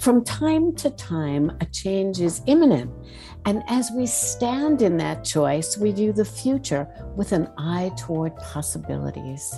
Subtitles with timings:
[0.00, 2.90] From time to time, a change is imminent.
[3.44, 8.34] And as we stand in that choice, we view the future with an eye toward
[8.36, 9.54] possibilities.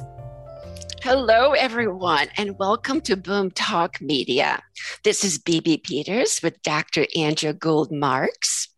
[1.01, 4.61] Hello, everyone, and welcome to Boom Talk Media.
[5.05, 7.07] This is BB Peters with Dr.
[7.15, 8.69] Andrea Gould Marks.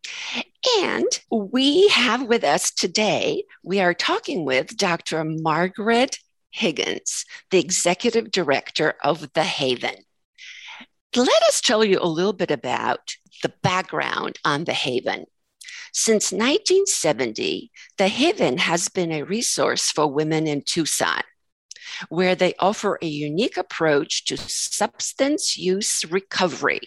[0.81, 5.25] And we have with us today, we are talking with Dr.
[5.25, 6.19] Margaret
[6.51, 9.95] Higgins, the Executive Director of The Haven.
[11.17, 13.15] Let us tell you a little bit about
[13.45, 15.27] the background on The Haven.
[15.93, 21.23] Since 1970, The Haven has been a resource for women in Tucson
[22.09, 26.81] where they offer a unique approach to substance use recovery,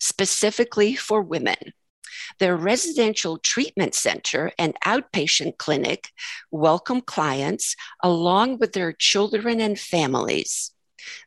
[0.00, 1.74] specifically for women.
[2.38, 6.08] Their residential treatment center and outpatient clinic
[6.50, 10.73] welcome clients along with their children and families.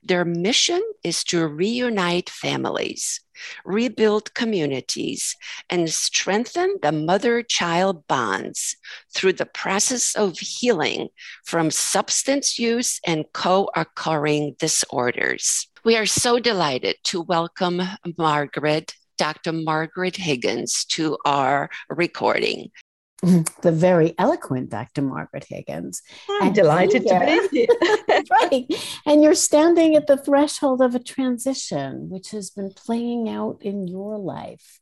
[0.04, 3.20] Their mission is to reunite families,
[3.66, 5.36] rebuild communities,
[5.70, 8.76] and strengthen the mother child bonds
[9.14, 11.10] through the process of healing
[11.46, 15.68] from substance use and co occurring disorders.
[15.84, 17.82] We are so delighted to welcome
[18.18, 19.52] Margaret Dr.
[19.52, 22.72] Margaret Higgins to our recording.
[23.62, 25.02] the very eloquent Dr.
[25.02, 26.04] Margaret Higgins.
[26.30, 27.68] I'm and delighted here, to be
[28.08, 28.24] here.
[28.30, 28.66] right.
[29.08, 33.88] And you're standing at the threshold of a transition, which has been playing out in
[33.88, 34.80] your life.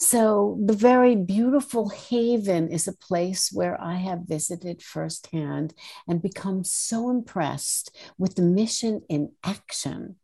[0.00, 5.72] So, the very beautiful Haven is a place where I have visited firsthand
[6.08, 10.16] and become so impressed with the mission in action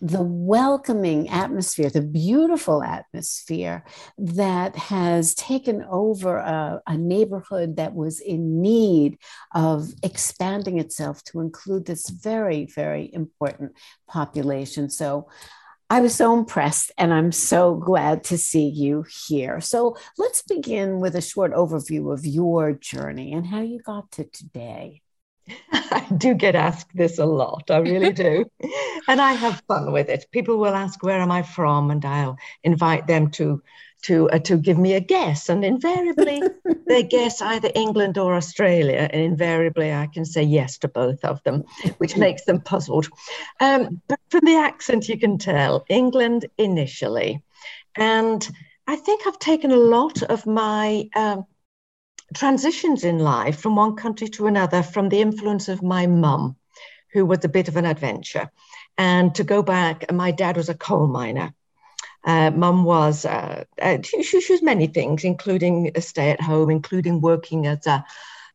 [0.00, 3.84] the welcoming atmosphere, the beautiful atmosphere
[4.18, 9.18] that has taken over a, a, neighborhood that was in need
[9.54, 13.72] of expanding itself to include this very, very important
[14.08, 14.90] population.
[14.90, 15.28] So
[15.92, 19.60] I was so impressed, and I'm so glad to see you here.
[19.60, 24.24] So let's begin with a short overview of your journey and how you got to
[24.24, 25.02] today.
[25.72, 27.70] I do get asked this a lot.
[27.70, 28.44] I really do.
[29.08, 30.26] and I have fun with it.
[30.30, 31.90] People will ask, Where am I from?
[31.90, 33.62] And I'll invite them to.
[34.04, 36.40] To, uh, to give me a guess, and invariably
[36.86, 41.42] they guess either England or Australia, and invariably I can say yes to both of
[41.42, 41.64] them,
[41.98, 43.10] which makes them puzzled.
[43.60, 47.42] Um, but from the accent, you can tell England initially,
[47.94, 48.48] and
[48.86, 51.44] I think I've taken a lot of my um,
[52.34, 56.56] transitions in life from one country to another from the influence of my mum,
[57.12, 58.50] who was a bit of an adventure.
[58.96, 61.54] And to go back, my dad was a coal miner.
[62.24, 66.70] Uh, mum was, uh, uh, she, she, was many things, including a stay at home,
[66.70, 68.04] including working as a,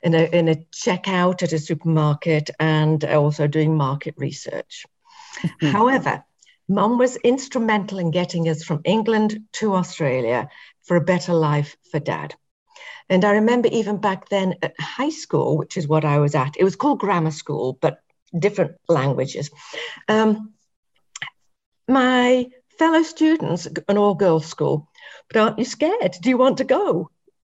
[0.04, 4.86] in a, in a checkout at a supermarket and also doing market research.
[5.42, 5.68] Mm-hmm.
[5.68, 6.24] However,
[6.68, 10.50] mum was instrumental in getting us from England to Australia
[10.84, 12.36] for a better life for dad.
[13.10, 16.56] And I remember even back then at high school, which is what I was at,
[16.58, 18.00] it was called grammar school, but
[18.38, 19.52] different languages.
[20.08, 20.54] Um,
[21.88, 22.48] my
[22.80, 24.90] fellow students, an all girls school,
[25.30, 26.16] but aren't you scared?
[26.22, 27.10] Do you want to go?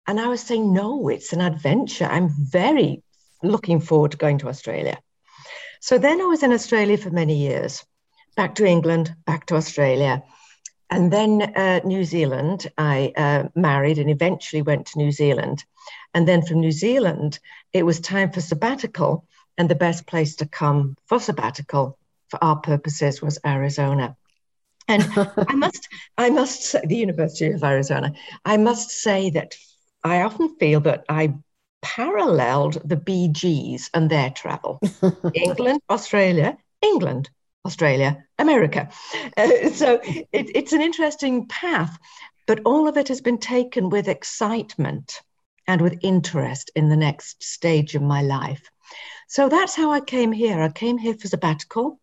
[0.06, 2.06] And I was saying, no, it's an adventure.
[2.06, 3.02] I'm very
[3.42, 4.98] looking forward to going to Australia.
[5.80, 7.84] So then I was in Australia for many years,
[8.36, 10.22] back to England, back to Australia.
[10.92, 15.64] And then uh, New Zealand, I uh, married and eventually went to New Zealand.
[16.12, 17.38] And then from New Zealand,
[17.72, 19.26] it was time for sabbatical.
[19.56, 21.98] And the best place to come for sabbatical
[22.28, 24.16] for our purposes was Arizona.
[24.86, 25.88] And I must,
[26.18, 28.12] I must say, the University of Arizona,
[28.44, 29.56] I must say that
[30.04, 31.32] I often feel that I
[31.80, 34.78] paralleled the Bee Gees and their travel.
[35.34, 37.30] England, Australia, England,
[37.64, 38.88] Australia, America.
[39.36, 41.98] Uh, so it, it's an interesting path,
[42.46, 45.20] but all of it has been taken with excitement
[45.66, 48.68] and with interest in the next stage of my life.
[49.28, 50.60] So that's how I came here.
[50.60, 52.00] I came here for sabbatical.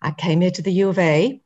[0.00, 1.40] I came here to the U of A,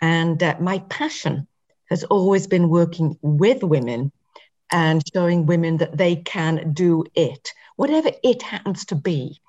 [0.00, 1.46] and uh, my passion
[1.88, 4.12] has always been working with women
[4.70, 9.40] and showing women that they can do it, whatever it happens to be.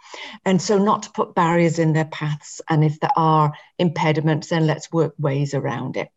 [0.46, 2.62] And so, not to put barriers in their paths.
[2.70, 6.10] And if there are impediments, then let's work ways around it.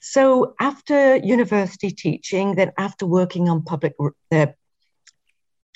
[0.00, 3.94] So, after university teaching, then after working on public,
[4.32, 4.46] uh,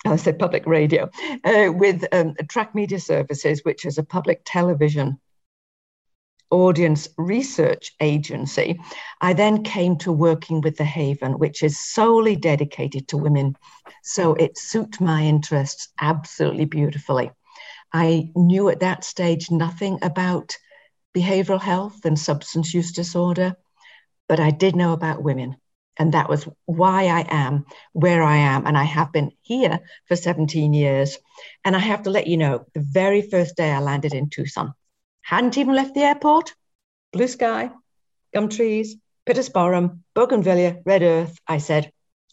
[0.05, 1.11] I said public radio,
[1.45, 5.21] uh, with um, TRAC Media Services, which is a public television
[6.53, 8.79] audience research agency,
[9.21, 13.57] I then came to working with The Haven, which is solely dedicated to women.
[14.05, 17.33] So it suited my interests absolutely beautifully.
[17.93, 20.57] I knew at that stage nothing about
[21.17, 23.57] behavioral health and substance use disorder,
[24.29, 25.57] but I did know about women.
[25.99, 28.67] And that was why I am where I am.
[28.67, 31.19] And I have been here for 17 years.
[31.65, 34.73] And I have to let you know the very first day I landed in Tucson,
[35.23, 36.55] hadn't even left the airport,
[37.13, 37.71] blue sky,
[38.35, 38.97] gum trees,
[39.27, 41.39] Pittosporum, Bougainvillea, red earth.
[41.47, 41.93] I said,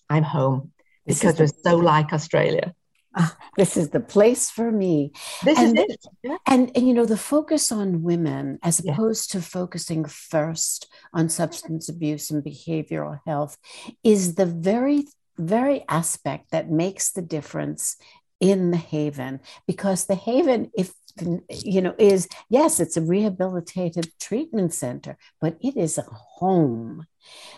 [0.09, 0.71] I'm home
[1.05, 2.73] because we're so like Australia.
[3.15, 5.11] Ah, this is the place for me.
[5.43, 6.05] This and, is it.
[6.23, 6.37] Yeah.
[6.47, 9.41] And, and, you know, the focus on women as opposed yeah.
[9.41, 13.57] to focusing first on substance abuse and behavioral health
[14.03, 15.07] is the very,
[15.37, 17.97] very aspect that makes the difference
[18.39, 20.93] in the haven because the haven if
[21.49, 26.05] you know is yes it's a rehabilitative treatment center but it is a
[26.39, 27.05] home.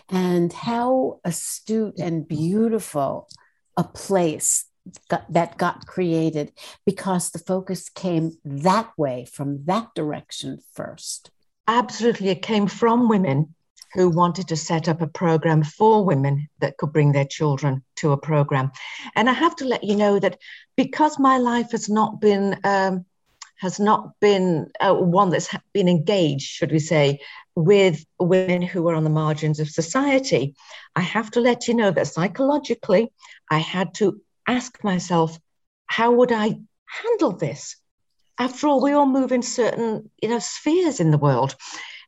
[0.08, 3.28] And how astute and beautiful
[3.76, 4.66] a place
[5.08, 6.52] got, that got created
[6.84, 11.30] because the focus came that way from that direction first.
[11.68, 12.30] Absolutely.
[12.30, 13.54] It came from women
[13.94, 18.12] who wanted to set up a program for women that could bring their children to
[18.12, 18.72] a program.
[19.14, 20.38] And I have to let you know that
[20.76, 23.04] because my life has not been um,
[23.62, 27.20] has not been uh, one that's been engaged, should we say,
[27.54, 30.56] with women who are on the margins of society,
[30.96, 33.12] I have to let you know that psychologically,
[33.48, 35.38] I had to ask myself,
[35.86, 37.76] how would I handle this?
[38.36, 41.54] After all, we all move in certain you know spheres in the world.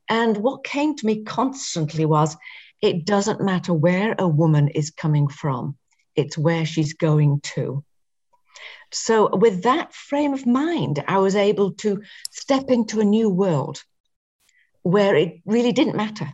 [0.08, 2.36] And what came to me constantly was
[2.82, 5.76] it doesn't matter where a woman is coming from,
[6.16, 7.84] it's where she's going to.
[8.94, 13.82] So, with that frame of mind, I was able to step into a new world
[14.82, 16.32] where it really didn't matter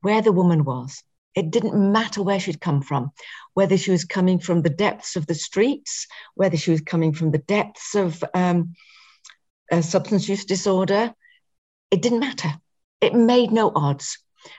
[0.00, 1.02] where the woman was.
[1.34, 3.12] It didn't matter where she'd come from,
[3.54, 7.30] whether she was coming from the depths of the streets, whether she was coming from
[7.30, 8.74] the depths of um,
[9.70, 11.14] a substance use disorder.
[11.90, 12.52] It didn't matter.
[13.00, 14.18] It made no odds.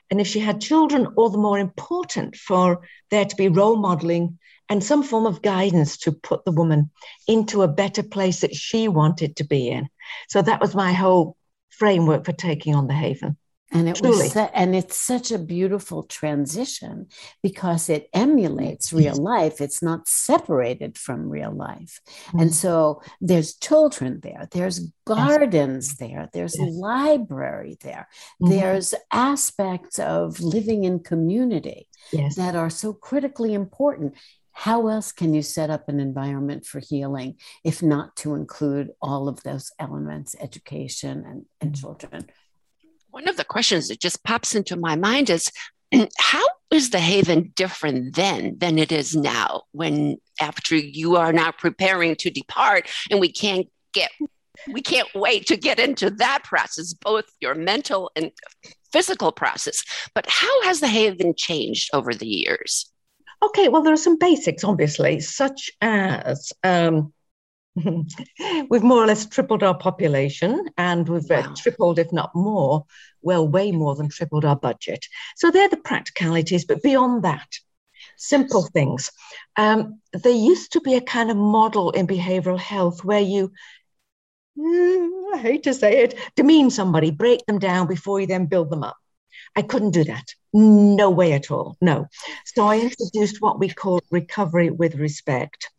[0.10, 4.40] And if she had children, all the more important for there to be role modeling
[4.70, 6.90] and some form of guidance to put the woman
[7.28, 9.88] into a better place that she wanted to be in.
[10.30, 11.38] So that was my whole
[11.70, 13.38] framework for taking on the Haven
[13.72, 14.18] and it Truly.
[14.18, 17.08] was and it's such a beautiful transition
[17.42, 22.40] because it emulates real life it's not separated from real life mm-hmm.
[22.40, 26.74] and so there's children there there's gardens there there's yes.
[26.74, 28.08] library there
[28.42, 28.52] mm-hmm.
[28.52, 32.36] there's aspects of living in community yes.
[32.36, 34.14] that are so critically important
[34.58, 37.36] how else can you set up an environment for healing
[37.66, 41.82] if not to include all of those elements education and, and mm-hmm.
[41.82, 42.30] children?
[43.12, 45.52] One of the questions that just pops into my mind is
[46.18, 51.52] how is the haven different then than it is now when after you are now
[51.52, 54.12] preparing to depart and we can't get
[54.72, 58.32] we can't wait to get into that process both your mental and
[58.94, 59.84] physical process.
[60.14, 62.90] But how has the haven changed over the years
[63.44, 67.14] okay well there are some basics obviously such as um,
[68.70, 71.52] we've more or less tripled our population and we've uh, wow.
[71.52, 72.86] uh, tripled, if not more,
[73.22, 75.06] well, way more than tripled our budget.
[75.36, 76.66] So they're the practicalities.
[76.66, 77.48] But beyond that,
[78.18, 79.12] simple things.
[79.58, 83.52] Um, there used to be a kind of model in behavioral health where you,
[84.58, 88.70] mm, I hate to say it, demean somebody, break them down before you then build
[88.70, 88.98] them up.
[89.56, 90.34] I couldn't do that.
[90.58, 91.76] No way at all.
[91.82, 92.08] No.
[92.46, 95.70] So I introduced what we call recovery with respect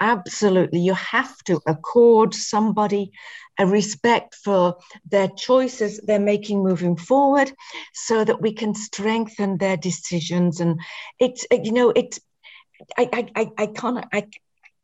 [0.00, 3.12] absolutely you have to accord somebody
[3.58, 4.76] a respect for
[5.10, 7.50] their choices they're making moving forward
[7.94, 10.80] so that we can strengthen their decisions and
[11.18, 12.20] it's you know it's
[12.98, 14.26] i i i cannot i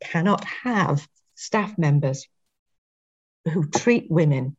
[0.03, 2.27] cannot have staff members
[3.51, 4.55] who treat women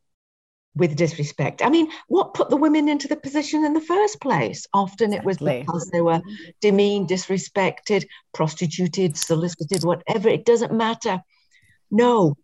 [0.75, 1.61] with disrespect.
[1.63, 4.67] I mean, what put the women into the position in the first place?
[4.73, 5.17] Often exactly.
[5.17, 6.21] it was because they were
[6.61, 10.29] demeaned, disrespected, prostituted, solicited, whatever.
[10.29, 11.21] It doesn't matter.
[11.91, 12.35] No,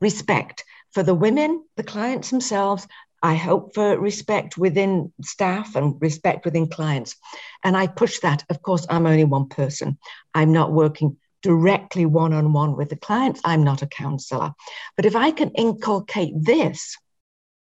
[0.00, 2.86] respect for the women, the clients themselves.
[3.22, 7.16] I hope for respect within staff and respect within clients.
[7.62, 8.44] And I push that.
[8.48, 9.98] Of course, I'm only one person.
[10.34, 13.40] I'm not working directly one on one with the clients.
[13.44, 14.54] I'm not a counselor.
[14.96, 16.96] But if I can inculcate this,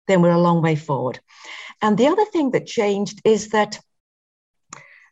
[0.10, 1.20] then we're a long way forward.
[1.82, 3.80] And the other thing that changed is that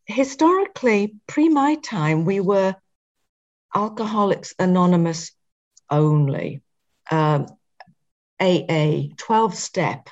[0.05, 2.75] historically, pre my time, we were
[3.75, 5.31] Alcoholics Anonymous
[5.89, 6.61] only,
[7.11, 7.45] um,
[8.39, 10.09] AA, 12 step.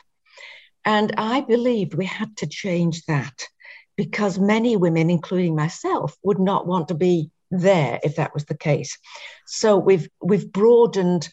[0.86, 3.48] And I believed we had to change that
[3.96, 8.58] because many women, including myself, would not want to be there if that was the
[8.58, 9.00] case.
[9.48, 11.30] So we've we've broadened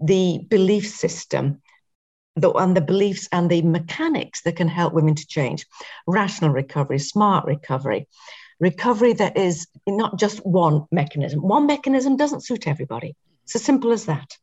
[0.00, 1.60] the belief system
[2.40, 5.66] the, and the beliefs and the mechanics that can help women to change.
[6.06, 8.08] Rational recovery, smart recovery,
[8.60, 11.40] recovery that is not just one mechanism.
[11.40, 13.14] One mechanism doesn't suit everybody.
[13.44, 14.36] It's as simple as that.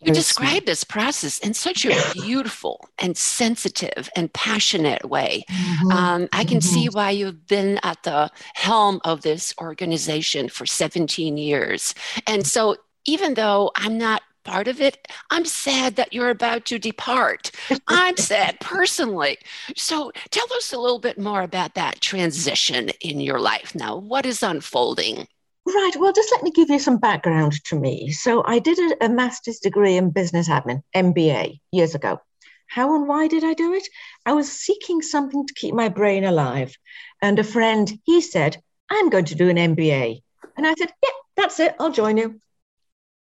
[0.00, 5.44] You describe this process in such a beautiful and sensitive and passionate way.
[5.50, 5.90] Mm-hmm.
[5.90, 6.74] Um, I can mm-hmm.
[6.74, 11.94] see why you've been at the helm of this organization for 17 years.
[12.26, 12.76] And so,
[13.06, 15.08] even though I'm not part of it.
[15.30, 17.50] I'm sad that you're about to depart.
[17.88, 19.38] I'm sad personally.
[19.76, 23.96] So tell us a little bit more about that transition in your life now.
[23.96, 25.26] What is unfolding?
[25.66, 25.92] Right.
[25.98, 28.10] Well, just let me give you some background to me.
[28.12, 32.20] So I did a, a master's degree in business admin, MBA, years ago.
[32.66, 33.86] How and why did I do it?
[34.26, 36.76] I was seeking something to keep my brain alive.
[37.22, 38.60] And a friend, he said,
[38.90, 40.22] I'm going to do an MBA.
[40.56, 41.74] And I said, Yeah, that's it.
[41.80, 42.40] I'll join you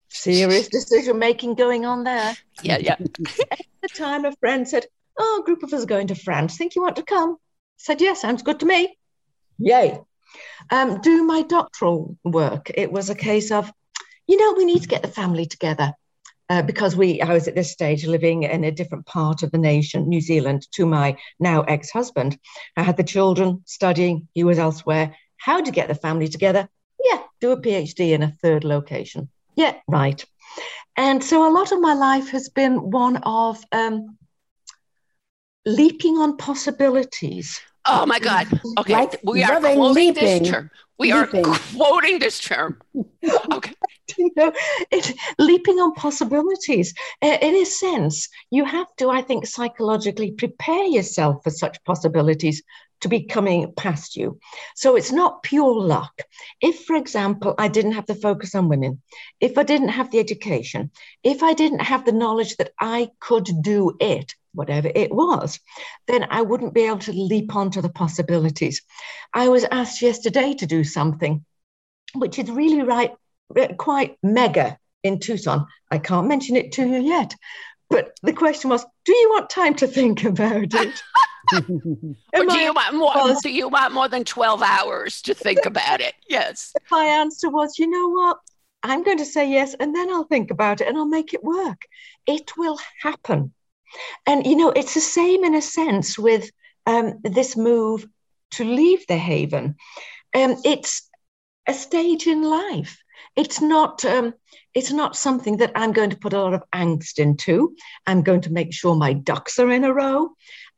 [0.10, 2.36] serious decision making going on there.
[2.62, 2.96] Yeah, yeah.
[3.52, 4.86] At the time, a friend said,
[5.18, 6.58] Oh, a group of us are going to France.
[6.58, 7.34] Think you want to come?
[7.34, 7.38] I
[7.78, 8.98] said, Yes, sounds good to me.
[9.58, 10.00] Yay.
[10.70, 12.72] Um, do my doctoral work.
[12.74, 13.72] It was a case of,
[14.28, 15.94] you know, we need to get the family together.
[16.52, 19.60] Uh, because we, I was at this stage living in a different part of the
[19.60, 22.40] nation, New Zealand, to my now ex-husband.
[22.76, 25.16] I had the children studying; he was elsewhere.
[25.38, 26.68] How to get the family together?
[27.04, 29.30] Yeah, do a PhD in a third location.
[29.60, 30.24] Yeah, right.
[30.96, 34.18] And so a lot of my life has been one of um,
[35.66, 37.60] leaping on possibilities.
[37.86, 38.48] Oh my God.
[38.78, 38.94] Okay.
[38.94, 40.72] Like we are quoting leaping, this term.
[40.98, 41.46] We leaping.
[41.46, 42.82] are quoting this term.
[43.52, 43.74] Okay.
[44.18, 44.54] you know,
[44.92, 46.94] it, leaping on possibilities.
[47.22, 52.64] In a sense, you have to, I think, psychologically prepare yourself for such possibilities
[53.02, 54.40] to be coming past you.
[54.76, 56.22] So it's not pure luck.
[56.62, 59.02] If, for example, I didn't have the focus on women,
[59.40, 60.92] if I didn't have the education,
[61.24, 65.60] if I didn't have the knowledge that I could do it, whatever it was,
[66.08, 68.82] then I wouldn't be able to leap onto the possibilities.
[69.34, 71.46] I was asked yesterday to do something
[72.16, 73.14] which is really right,
[73.56, 75.68] eh, quite mega in Tucson.
[75.92, 77.36] I can't mention it to you yet.
[77.90, 81.04] But the question was, do you want time to think about it?
[81.54, 83.14] or do you want more?
[83.16, 86.14] Was, do you want more than twelve hours to think about it?
[86.30, 86.74] Yes.
[86.92, 88.38] My answer was, you know what?
[88.84, 91.44] I'm going to say yes, and then I'll think about it, and I'll make it
[91.44, 91.82] work.
[92.26, 93.54] It will happen.
[94.26, 96.52] And you know, it's the same in a sense with
[96.86, 98.08] um, this move
[98.52, 99.76] to leave the haven.
[100.36, 101.10] Um, it's
[101.68, 102.98] a stage in life.
[103.36, 104.06] It's not.
[104.06, 104.34] Um,
[104.76, 107.76] it's not something that I'm going to put a lot of angst into.
[108.06, 110.30] I'm going to make sure my ducks are in a row.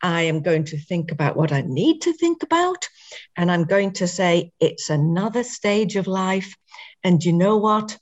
[0.02, 2.88] I am going to think about what I need to think about.
[3.36, 6.56] And I'm going to say, it's another stage of life.
[7.04, 7.98] And you know what?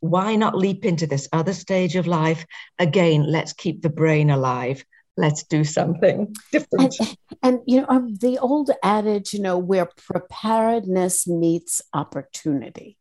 [0.00, 2.46] Why not leap into this other stage of life?
[2.78, 4.84] Again, let's keep the brain alive.
[5.16, 6.98] Let's do something different.
[6.98, 12.96] And, and you know, um, the old adage, you know, where preparedness meets opportunity.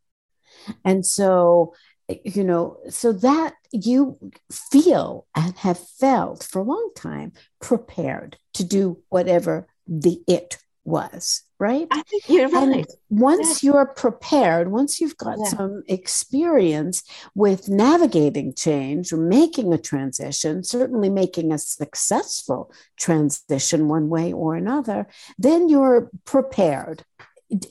[0.84, 1.74] And so
[2.24, 4.18] you know, so that you
[4.52, 11.44] feel and have felt for a long time prepared to do whatever the it was,
[11.60, 11.88] right?
[11.92, 12.78] I think you're right.
[12.78, 15.50] And once you're prepared, once you've got yeah.
[15.50, 17.04] some experience
[17.36, 24.56] with navigating change or making a transition, certainly making a successful transition one way or
[24.56, 27.04] another, then you're prepared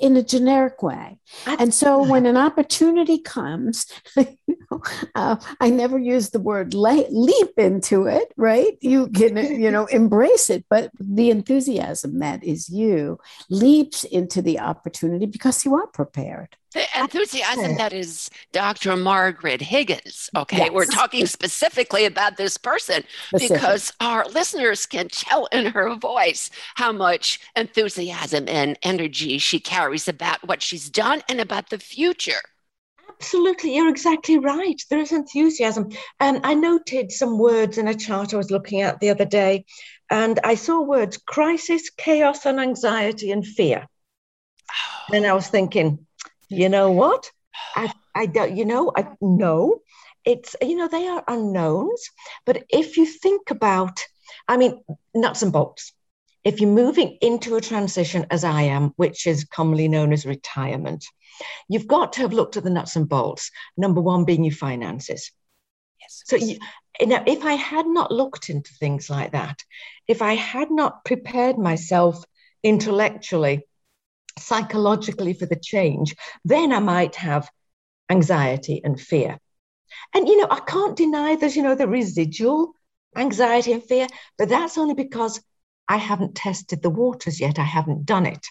[0.00, 1.18] in a generic way.
[1.46, 4.82] And so when an opportunity comes, you know,
[5.14, 8.76] uh, I never use the word leap into it, right?
[8.80, 13.18] You can, you know, embrace it, but the enthusiasm that is you
[13.50, 16.56] leaps into the opportunity because you are prepared.
[16.74, 18.94] The enthusiasm that is Dr.
[18.94, 20.28] Margaret Higgins.
[20.36, 20.70] Okay, yes.
[20.70, 23.56] we're talking specifically about this person Specific.
[23.56, 30.08] because our listeners can tell in her voice how much enthusiasm and energy she carries
[30.08, 32.42] about what she's done and about the future.
[33.08, 34.80] Absolutely, you're exactly right.
[34.90, 35.88] There is enthusiasm.
[36.20, 39.64] And I noted some words in a chart I was looking at the other day,
[40.10, 43.88] and I saw words crisis, chaos, and anxiety and fear.
[45.14, 46.06] And I was thinking,
[46.48, 47.30] you know what?
[47.76, 49.80] I, I don't, you know, I know
[50.24, 52.10] it's, you know, they are unknowns.
[52.44, 54.04] But if you think about,
[54.46, 54.82] I mean,
[55.14, 55.92] nuts and bolts,
[56.44, 61.04] if you're moving into a transition as I am, which is commonly known as retirement,
[61.68, 63.50] you've got to have looked at the nuts and bolts.
[63.76, 65.30] Number one being your finances.
[66.00, 66.22] Yes.
[66.26, 66.58] So, you,
[67.00, 69.62] now, if I had not looked into things like that,
[70.06, 72.24] if I had not prepared myself
[72.62, 73.67] intellectually
[74.38, 76.14] psychologically for the change,
[76.44, 77.48] then I might have
[78.10, 79.38] anxiety and fear.
[80.14, 82.72] And, you know, I can't deny there's, you know, the residual
[83.16, 85.40] anxiety and fear, but that's only because
[85.88, 87.58] I haven't tested the waters yet.
[87.58, 88.46] I haven't done it.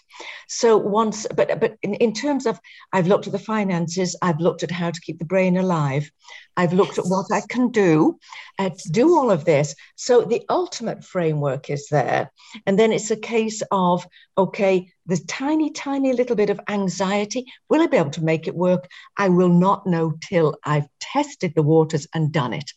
[0.47, 2.59] So once, but but in, in terms of,
[2.91, 4.15] I've looked at the finances.
[4.21, 6.09] I've looked at how to keep the brain alive.
[6.55, 8.17] I've looked at what I can do
[8.57, 9.75] uh, to do all of this.
[9.95, 12.31] So the ultimate framework is there,
[12.65, 17.45] and then it's a case of okay, the tiny, tiny little bit of anxiety.
[17.69, 18.87] Will I be able to make it work?
[19.17, 22.71] I will not know till I've tested the waters and done it.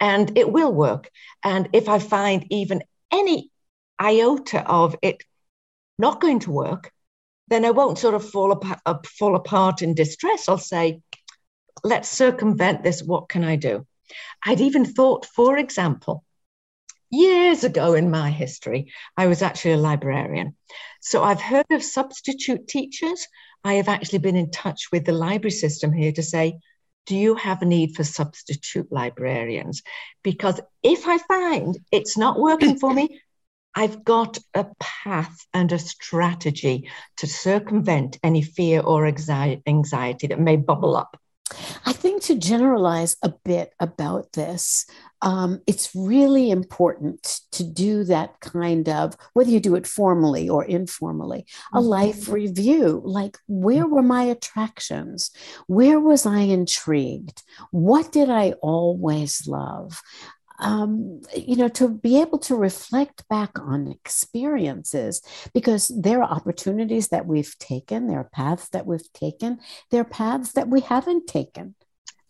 [0.00, 1.10] And it will work.
[1.42, 2.82] And if I find even
[3.12, 3.50] any
[4.00, 5.22] iota of it
[5.98, 6.92] not going to work,
[7.48, 10.48] then I won't sort of fall apart, uh, fall apart in distress.
[10.48, 11.00] I'll say,
[11.82, 13.02] let's circumvent this.
[13.02, 13.86] What can I do?
[14.44, 16.24] I'd even thought, for example,
[17.10, 20.56] years ago in my history, I was actually a librarian.
[21.00, 23.26] So I've heard of substitute teachers.
[23.62, 26.58] I have actually been in touch with the library system here to say,
[27.06, 29.82] do you have a need for substitute librarians?
[30.22, 33.20] Because if I find it's not working for me,
[33.74, 36.88] I've got a path and a strategy
[37.18, 41.18] to circumvent any fear or anxiety that may bubble up.
[41.84, 44.86] I think to generalize a bit about this,
[45.20, 50.64] um, it's really important to do that kind of, whether you do it formally or
[50.64, 51.86] informally, a mm-hmm.
[51.86, 53.02] life review.
[53.04, 55.30] Like, where were my attractions?
[55.66, 57.42] Where was I intrigued?
[57.70, 60.00] What did I always love?
[60.58, 67.08] Um, you know, to be able to reflect back on experiences because there are opportunities
[67.08, 69.58] that we've taken, there are paths that we've taken,
[69.90, 71.74] there are paths that we haven't taken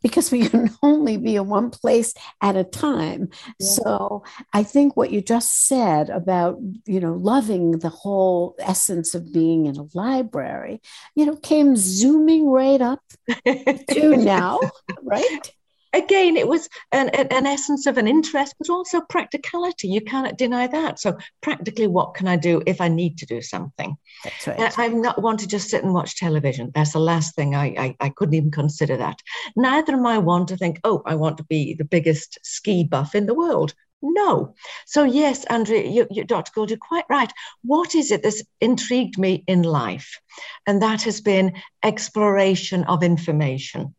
[0.02, 3.30] because we can only be in one place at a time.
[3.58, 3.66] Yeah.
[3.66, 9.32] So I think what you just said about, you know, loving the whole essence of
[9.32, 10.80] being in a library,
[11.16, 13.02] you know, came zooming right up
[13.46, 14.60] to now,
[15.02, 15.52] right?
[15.94, 19.88] Again, it was an, an essence of an interest, but also practicality.
[19.88, 20.98] You cannot deny that.
[20.98, 23.96] So, practically, what can I do if I need to do something?
[24.24, 24.78] That's right.
[24.78, 26.72] I'm not one to just sit and watch television.
[26.74, 29.20] That's the last thing I, I, I couldn't even consider that.
[29.56, 33.14] Neither am I one to think, oh, I want to be the biggest ski buff
[33.14, 33.74] in the world.
[34.02, 34.54] No.
[34.86, 36.52] So, yes, Andrea, you, you, Dr.
[36.54, 37.32] Gould, you're quite right.
[37.62, 40.20] What is it that's intrigued me in life?
[40.66, 43.94] And that has been exploration of information.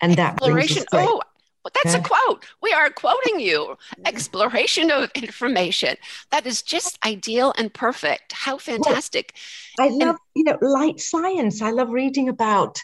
[0.00, 0.84] And that exploration.
[0.92, 1.22] Oh,
[1.74, 2.04] that's okay.
[2.04, 2.44] a quote.
[2.62, 3.76] We are quoting you.
[4.06, 5.96] Exploration of information.
[6.30, 8.32] That is just ideal and perfect.
[8.32, 9.34] How fantastic.
[9.78, 11.62] Well, I love, and, you know, light science.
[11.62, 12.80] I love reading about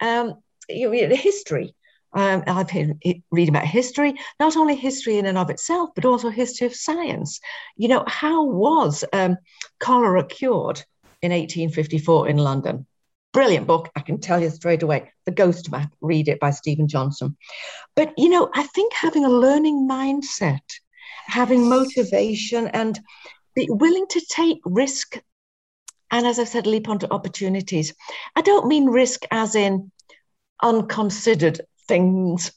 [0.00, 0.34] um,
[0.68, 1.74] you know, history.
[2.12, 3.00] Um, I've been
[3.32, 7.40] reading about history, not only history in and of itself, but also history of science.
[7.76, 9.36] You know, how was um,
[9.80, 10.84] cholera cured
[11.22, 12.86] in 1854 in London?
[13.34, 13.90] Brilliant book.
[13.96, 15.12] I can tell you straight away.
[15.26, 17.36] The Ghost Map, read it by Steven Johnson.
[17.96, 20.62] But, you know, I think having a learning mindset,
[21.26, 22.98] having motivation, and
[23.56, 25.20] be willing to take risk.
[26.12, 27.92] And as I said, leap onto opportunities.
[28.36, 29.90] I don't mean risk as in
[30.62, 32.52] unconsidered things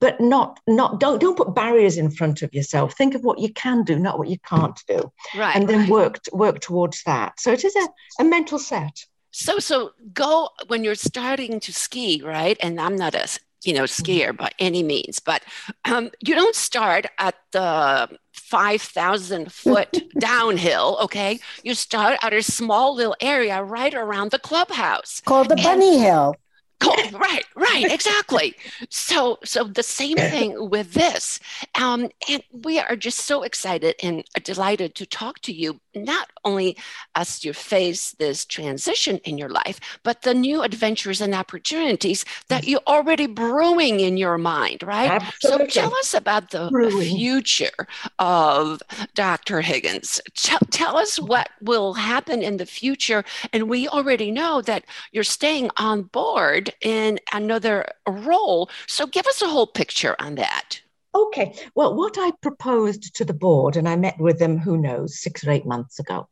[0.00, 3.52] but not not don't don't put barriers in front of yourself think of what you
[3.52, 5.88] can do not what you can't do right and then right.
[5.88, 7.88] work work towards that so it is a,
[8.20, 9.04] a mental set
[9.34, 12.56] so so go when you're starting to ski, right?
[12.60, 13.26] And I'm not a
[13.64, 14.02] you know mm-hmm.
[14.02, 15.44] skier by any means, but
[15.84, 21.40] um, you don't start at the 5,000 foot downhill, okay?
[21.62, 25.20] You start at a small little area right around the clubhouse.
[25.20, 26.36] Called the Bunny Hill.
[26.80, 27.18] Cool.
[27.18, 28.54] right, right, exactly.
[28.90, 31.40] so, so the same thing with this,
[31.76, 35.80] um, and we are just so excited and delighted to talk to you.
[35.94, 36.76] Not only
[37.14, 42.62] as you face this transition in your life, but the new adventures and opportunities that
[42.62, 42.70] mm-hmm.
[42.70, 45.10] you're already brewing in your mind, right?
[45.10, 45.70] Absolutely.
[45.70, 47.16] So, tell us about the brewing.
[47.16, 47.86] future
[48.18, 48.82] of
[49.14, 49.60] Dr.
[49.60, 50.20] Higgins.
[50.34, 55.24] Tell, tell us what will happen in the future, and we already know that you're
[55.24, 58.70] staying on board in another role.
[58.86, 60.80] So give us a whole picture on that.
[61.14, 61.54] Okay.
[61.74, 65.46] Well, what I proposed to the board, and I met with them, who knows, six
[65.46, 66.28] or eight months ago,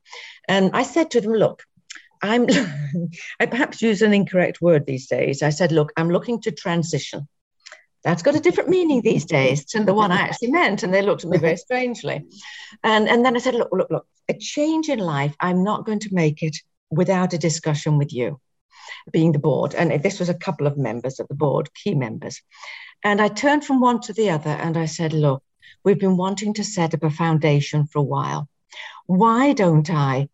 [0.48, 1.62] and I said to them, look,
[2.20, 2.46] I'm,
[3.40, 5.42] I perhaps use an incorrect word these days.
[5.42, 7.28] I said, look, I'm looking to transition.
[8.04, 10.82] That's got a different meaning these days than the one I actually meant.
[10.82, 12.24] And they looked at me very strangely.
[12.82, 16.00] And, and then I said, look, look, look, a change in life, I'm not going
[16.00, 16.56] to make it
[16.90, 18.40] without a discussion with you
[19.12, 19.74] being the board.
[19.74, 22.42] And this was a couple of members of the board, key members.
[23.02, 25.42] And I turned from one to the other and I said, Look,
[25.84, 28.48] we've been wanting to set up a foundation for a while.
[29.06, 30.28] Why don't I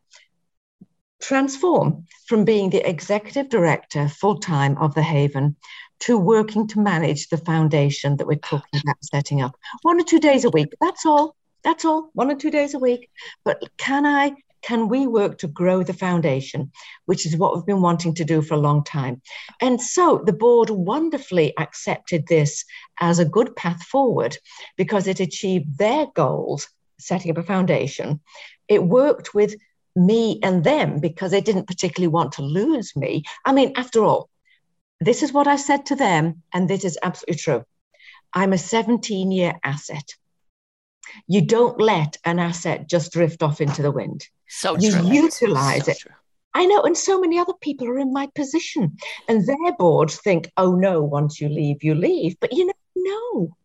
[1.20, 5.57] transform from being the executive director full time of the Haven
[6.00, 10.20] to working to manage the foundation that we're talking about setting up one or two
[10.20, 10.72] days a week?
[10.81, 11.35] That's all.
[11.64, 13.11] That's all, one or two days a week.
[13.44, 16.72] But can I can we work to grow the foundation,
[17.06, 19.22] which is what we've been wanting to do for a long time?
[19.60, 22.64] And so the board wonderfully accepted this
[23.00, 24.36] as a good path forward
[24.76, 26.68] because it achieved their goals,
[26.98, 28.20] setting up a foundation.
[28.68, 29.54] It worked with
[29.96, 33.24] me and them because they didn't particularly want to lose me.
[33.44, 34.28] I mean, after all,
[35.00, 37.64] this is what I said to them, and this is absolutely true.
[38.34, 40.14] I'm a 17 year asset.
[41.26, 44.26] You don't let an asset just drift off into the wind.
[44.48, 45.06] So you true.
[45.06, 45.98] utilize So it.
[45.98, 46.12] true.
[46.54, 48.96] I know, and so many other people are in my position,
[49.28, 53.56] and their boards think, "Oh no, once you leave, you leave." But you know, no.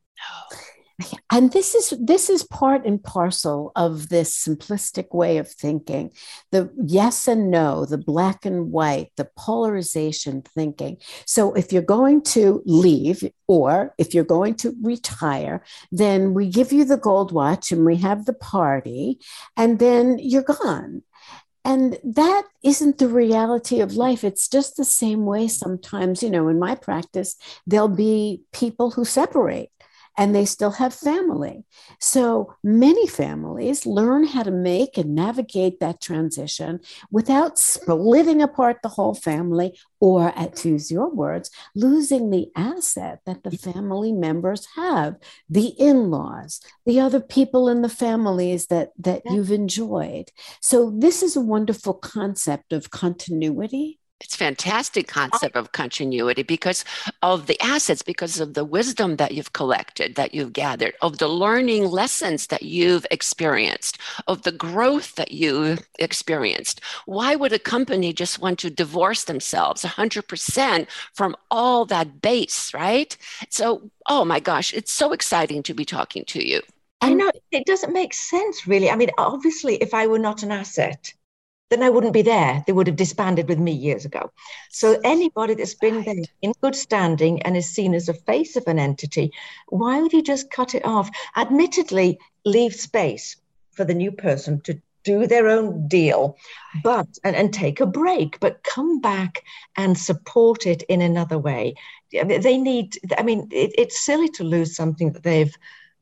[1.31, 6.11] And this is this is part and parcel of this simplistic way of thinking.
[6.51, 10.97] The yes and no the black and white the polarization thinking.
[11.25, 16.71] So if you're going to leave or if you're going to retire then we give
[16.71, 19.19] you the gold watch and we have the party
[19.57, 21.01] and then you're gone.
[21.65, 24.25] And that isn't the reality of life.
[24.25, 29.05] It's just the same way sometimes, you know, in my practice, there'll be people who
[29.05, 29.69] separate
[30.17, 31.65] and they still have family.
[31.99, 36.79] So many families learn how to make and navigate that transition
[37.11, 43.21] without splitting apart the whole family or, at to use your words, losing the asset
[43.25, 45.15] that the family members have,
[45.49, 49.33] the in-laws, the other people in the families that, that Yeah.
[49.33, 50.29] you've enjoyed.
[50.61, 53.99] So this is a wonderful concept of continuity.
[54.21, 56.85] It's fantastic concept of continuity because
[57.21, 61.27] of the assets, because of the wisdom that you've collected, that you've gathered, of the
[61.27, 63.97] learning lessons that you've experienced,
[64.27, 66.79] of the growth that you experienced.
[67.05, 73.17] Why would a company just want to divorce themselves 100% from all that base, right?
[73.49, 76.61] So, oh my gosh, it's so exciting to be talking to you.
[77.01, 78.89] I know it doesn't make sense, really.
[78.89, 81.13] I mean, obviously, if I were not an asset,
[81.73, 82.63] then I wouldn't be there.
[82.67, 84.31] They would have disbanded with me years ago.
[84.69, 88.67] So anybody that's been there in good standing and is seen as a face of
[88.67, 89.33] an entity,
[89.67, 91.09] why would you just cut it off?
[91.35, 93.37] Admittedly, leave space
[93.71, 96.37] for the new person to do their own deal,
[96.83, 99.43] but and, and take a break, but come back
[99.75, 101.73] and support it in another way.
[102.11, 105.57] They need, I mean, it, it's silly to lose something that they've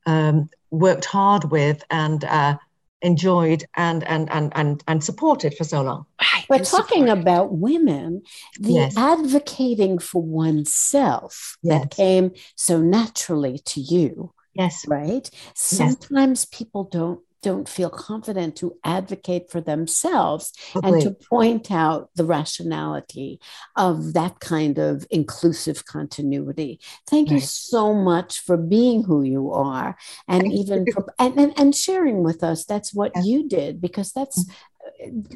[0.05, 2.57] um, worked hard with and uh,
[3.01, 6.05] enjoyed and, and and and and supported for so long.
[6.21, 6.45] Right.
[6.47, 7.19] But and talking support.
[7.19, 8.23] about women,
[8.59, 8.97] the Yes.
[8.97, 11.81] advocating for oneself Yes.
[11.81, 15.29] that came so naturally to you, Yes, right?
[15.55, 22.23] Sometimes people don't don't feel confident to advocate for themselves and to point out the
[22.25, 23.39] rationality
[23.75, 26.79] of that kind of inclusive continuity.
[27.07, 30.93] Thank you so much for being who you are and Thank even you.
[30.93, 33.21] for, and, and, and sharing with us that's what Yeah.
[33.23, 34.53] you did because that's Mm.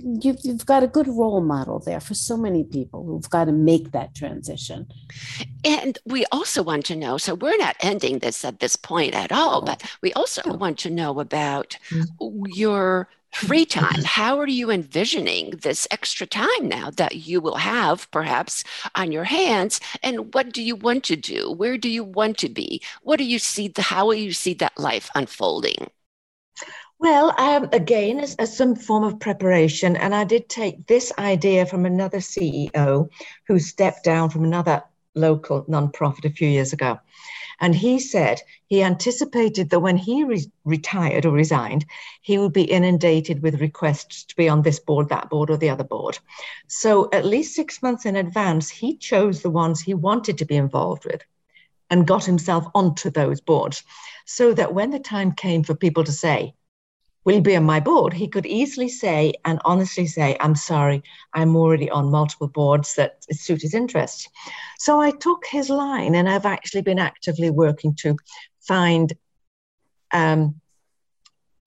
[0.03, 3.51] You've, you've got a good role model there for so many people who've got to
[3.51, 4.87] make that transition.
[5.63, 9.31] And we also want to know so we're not ending this at this point at
[9.31, 12.05] all, but we also want to know about Mm.
[12.55, 14.03] your free time.
[14.05, 18.63] How are you envisioning this extra time now that you will have perhaps
[18.95, 19.81] on your hands?
[20.01, 21.51] And what do you want to do?
[21.51, 22.81] Where do you want to be?
[23.03, 23.67] What do you see?
[23.67, 25.89] The, how will you see that life unfolding?
[27.05, 31.67] Well, um, again, as, as some form of preparation, and I did take this idea
[31.67, 33.09] from another CEO
[33.47, 34.81] who stepped down from another
[35.13, 36.99] local nonprofit a few years ago.
[37.59, 41.85] And he said he anticipated that when he re- retired or resigned,
[42.23, 45.69] he would be inundated with requests to be on this board, that board, or the
[45.69, 46.17] other board.
[46.65, 50.55] So, at least six months in advance, he chose the ones he wanted to be
[50.55, 51.21] involved with
[51.91, 53.83] and got himself onto those boards
[54.25, 56.55] so that when the time came for people to say,
[57.25, 58.13] Will be on my board?
[58.13, 61.01] He could easily say and honestly say, I'm sorry,
[61.33, 64.29] I'm already on multiple boards that suit his interests.
[64.77, 68.15] So I took his line and I've actually been actively working to
[68.61, 69.11] find
[70.13, 70.61] um,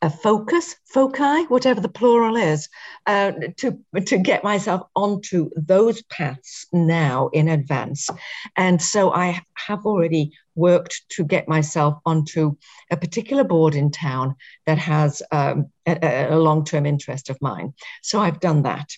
[0.00, 2.68] a focus, foci, whatever the plural is,
[3.06, 8.08] uh, to, to get myself onto those paths now in advance.
[8.56, 12.56] And so I have already worked to get myself onto
[12.90, 17.74] a particular board in town that has um, a, a long-term interest of mine.
[18.02, 18.90] So I've done that.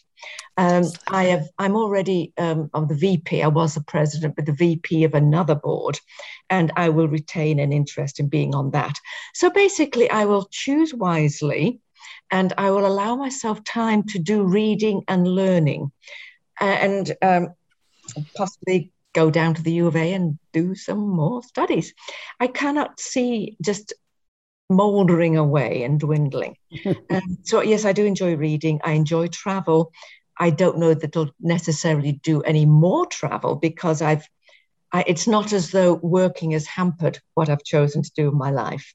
[0.57, 1.49] Um, I have.
[1.59, 3.43] I'm already um, of the VP.
[3.43, 5.99] I was the president, but the VP of another board,
[6.49, 8.99] and I will retain an interest in being on that.
[9.35, 11.81] So basically, I will choose wisely,
[12.31, 15.93] and I will allow myself time to do reading and learning,
[16.61, 17.55] and um,
[18.37, 21.95] possibly go down to the U of A and do some more studies.
[22.39, 23.93] I cannot see just
[24.71, 26.57] moldering away and dwindling.
[27.11, 28.81] um, so, yes, I do enjoy reading.
[28.85, 29.93] I enjoy travel.
[30.39, 34.27] I don't know that I'll necessarily do any more travel because I've,
[34.93, 38.51] I, it's not as though working has hampered what I've chosen to do in my
[38.51, 38.95] life.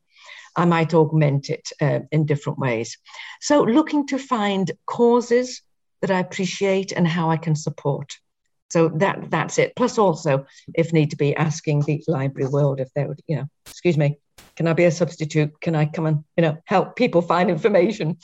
[0.55, 2.97] I might augment it uh, in different ways.
[3.41, 5.61] So, looking to find causes
[6.01, 8.17] that I appreciate and how I can support.
[8.69, 9.75] So that that's it.
[9.75, 13.45] Plus, also, if need to be, asking the library world if they would, you know,
[13.65, 14.17] excuse me,
[14.55, 15.59] can I be a substitute?
[15.61, 18.17] Can I come and you know help people find information?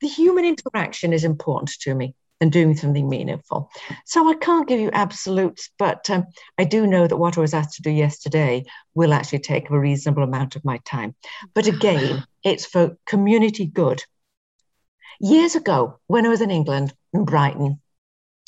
[0.00, 3.70] The human interaction is important to me and doing something meaningful.
[4.04, 6.26] So I can't give you absolutes, but um,
[6.58, 9.78] I do know that what I was asked to do yesterday will actually take a
[9.78, 11.14] reasonable amount of my time.
[11.54, 14.04] But again, it's for community good.
[15.18, 17.80] Years ago, when I was in England, in Brighton,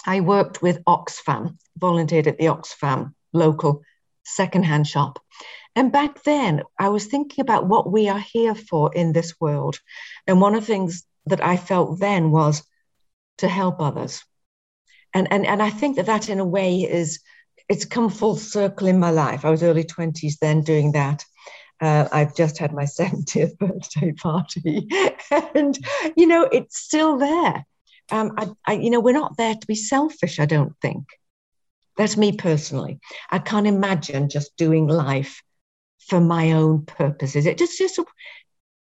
[0.04, 3.82] I worked with Oxfam, volunteered at the Oxfam local
[4.24, 5.18] secondhand shop.
[5.78, 9.78] And back then, I was thinking about what we are here for in this world.
[10.26, 12.64] And one of the things that I felt then was
[13.36, 14.24] to help others.
[15.14, 17.20] And, and, and I think that that, in a way, is
[17.68, 19.44] it's come full circle in my life.
[19.44, 21.24] I was early 20s then doing that.
[21.80, 24.88] Uh, I've just had my 70th birthday party.
[25.54, 25.78] and,
[26.16, 27.64] you know, it's still there.
[28.10, 31.04] Um, I, I, you know, we're not there to be selfish, I don't think.
[31.96, 32.98] That's me personally.
[33.30, 35.40] I can't imagine just doing life
[35.98, 37.46] for my own purposes.
[37.46, 37.98] It just, just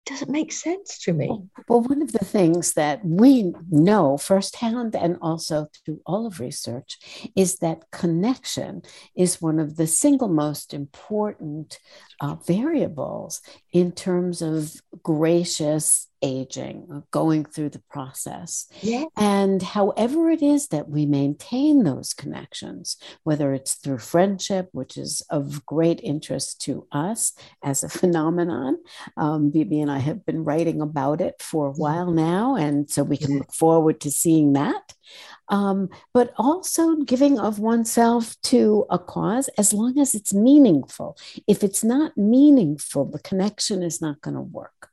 [0.07, 1.29] doesn't make sense to me.
[1.69, 6.99] Well, one of the things that we know firsthand and also through all of research
[7.37, 8.83] is that connection
[9.15, 11.79] is one of the single most important
[12.21, 13.41] uh, variables
[13.73, 18.69] in terms of gracious aging, going through the process.
[18.81, 19.05] Yeah.
[19.17, 25.23] And however it is that we maintain those connections, whether it's through friendship, which is
[25.31, 27.33] of great interest to us
[27.63, 28.79] as a phenomenon.
[29.17, 33.03] Um, Bibi and I have been writing about it for a while now, and so
[33.03, 34.95] we can look forward to seeing that.
[35.49, 41.19] Um, but also giving of oneself to a cause as long as it's meaningful.
[41.47, 44.92] If it's not meaningful, the connection is not going to work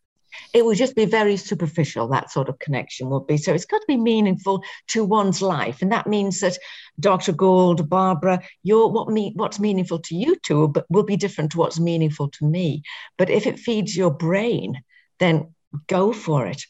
[0.53, 3.37] it would just be very superficial that sort of connection would be.
[3.37, 5.81] So it's got to be meaningful to one's life.
[5.81, 6.57] And that means that
[6.99, 11.49] dr gould barbara your what me what's meaningful to you two but will be different
[11.51, 12.83] to what's meaningful to me.
[13.17, 14.81] But if it feeds your brain
[15.19, 15.53] then
[15.87, 16.63] go for it.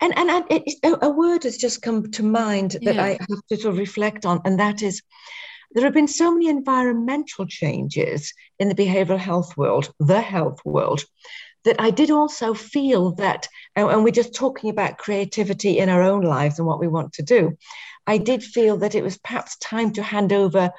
[0.00, 3.04] And and it, a word has just come to mind that yeah.
[3.04, 5.02] i have to sort of reflect on and that is
[5.72, 11.04] there have been so many environmental changes in the behavioral health world the health world
[11.64, 16.22] that I did also feel that, and we're just talking about creativity in our own
[16.22, 17.56] lives and what we want to do,
[18.06, 20.70] I did feel that it was perhaps time to hand over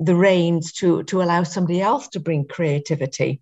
[0.00, 3.40] the reins to, to allow somebody else to bring creativity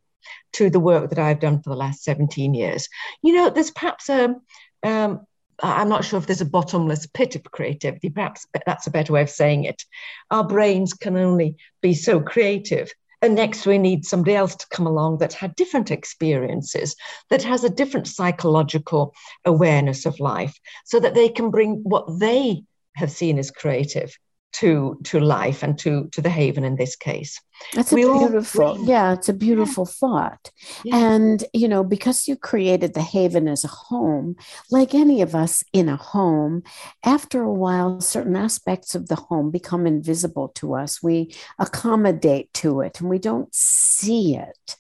[0.53, 2.89] to the work that I've done for the last 17 years.
[3.23, 4.37] You know, there's perhaps a,
[4.83, 5.27] um,
[5.63, 8.11] I'm not sure if there's a bottomless pit of creativity.
[8.11, 9.85] Perhaps that's a better way of saying it.
[10.31, 14.87] Our brains can only be so creative and next, we need somebody else to come
[14.87, 16.97] along that had different experiences,
[17.31, 22.65] that has a different psychological awareness of life, so that they can bring what they
[22.97, 24.19] have seen as creative
[24.53, 27.41] to to life and to to the haven in this case.
[27.75, 29.95] That's a we beautiful yeah it's a beautiful yeah.
[30.01, 30.51] thought.
[30.85, 30.97] Yeah.
[30.97, 34.37] and you know because you created the haven as a home
[34.71, 36.62] like any of us in a home
[37.05, 41.03] after a while certain aspects of the home become invisible to us.
[41.03, 44.77] We accommodate to it and we don't see it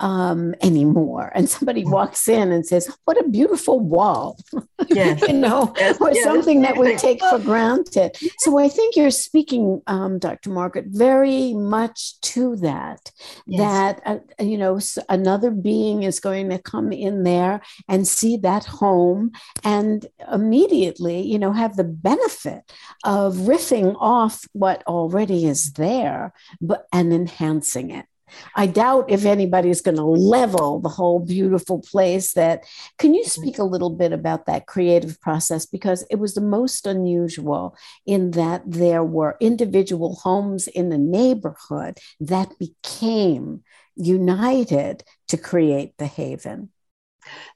[0.00, 1.32] um, anymore.
[1.34, 4.38] And somebody walks in and says, What a beautiful wall,
[4.88, 5.20] yes.
[5.22, 6.00] you know, yes.
[6.00, 6.24] or yes.
[6.24, 8.16] something that we take for granted.
[8.38, 10.50] So I think you're speaking, um, Dr.
[10.50, 13.10] Margaret, very much to that,
[13.46, 18.64] that, uh, you know, another being is going to come in there and see that
[18.64, 19.32] home
[19.64, 22.60] and immediately, you know, have the benefit
[23.04, 28.06] of riffing off what already is there, but and enhancing it.
[28.54, 32.64] I doubt if anybody's going to level the whole beautiful place that
[32.98, 36.86] can you speak a little bit about that creative process because it was the most
[36.86, 43.62] unusual in that there were individual homes in the neighborhood that became
[43.96, 46.70] united to create the haven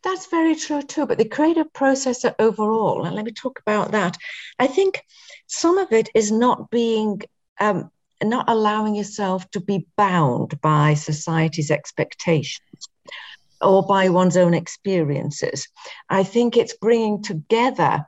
[0.02, 1.06] that's very true too.
[1.06, 4.16] But the creative process overall, and let me talk about that.
[4.58, 5.02] I think
[5.46, 7.22] some of it is not being
[7.60, 7.90] um,
[8.24, 12.88] not allowing yourself to be bound by society's expectations
[13.60, 15.68] or by one's own experiences.
[16.08, 18.06] I think it's bringing together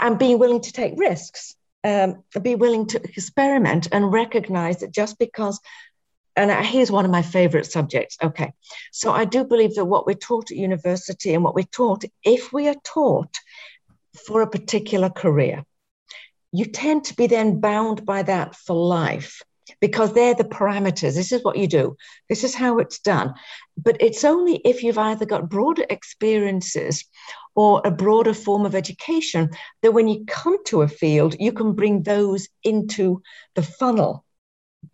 [0.00, 5.18] and being willing to take risks, um, be willing to experiment and recognize that just
[5.18, 5.60] because
[6.34, 8.16] and here's one of my favorite subjects.
[8.22, 8.52] Okay.
[8.90, 12.52] So I do believe that what we're taught at university and what we're taught, if
[12.52, 13.36] we are taught
[14.26, 15.64] for a particular career,
[16.52, 19.42] you tend to be then bound by that for life
[19.80, 21.14] because they're the parameters.
[21.14, 21.96] This is what you do,
[22.28, 23.34] this is how it's done.
[23.76, 27.04] But it's only if you've either got broader experiences
[27.54, 29.50] or a broader form of education
[29.82, 33.22] that when you come to a field, you can bring those into
[33.54, 34.24] the funnel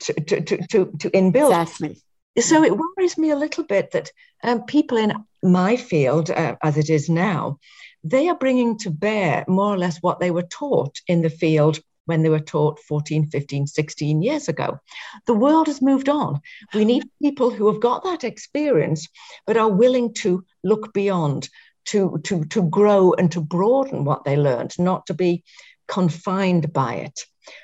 [0.01, 1.53] to, to, to, to, to inbuild.
[1.53, 2.01] Exactly.
[2.39, 4.13] So it worries me a little bit that
[4.45, 7.59] um, people in my field, uh, as it is now,
[8.05, 11.81] they are bringing to bear more or less what they were taught in the field
[12.07, 14.79] when they were taught 14, 15, 16 years ago.
[15.27, 16.41] The world has moved on.
[16.73, 19.07] We need people who have got that experience,
[19.47, 21.51] but are willing to look beyond,
[21.87, 25.45] to, to, to grow and to broaden what they learned, not to be
[25.87, 27.21] confined by it.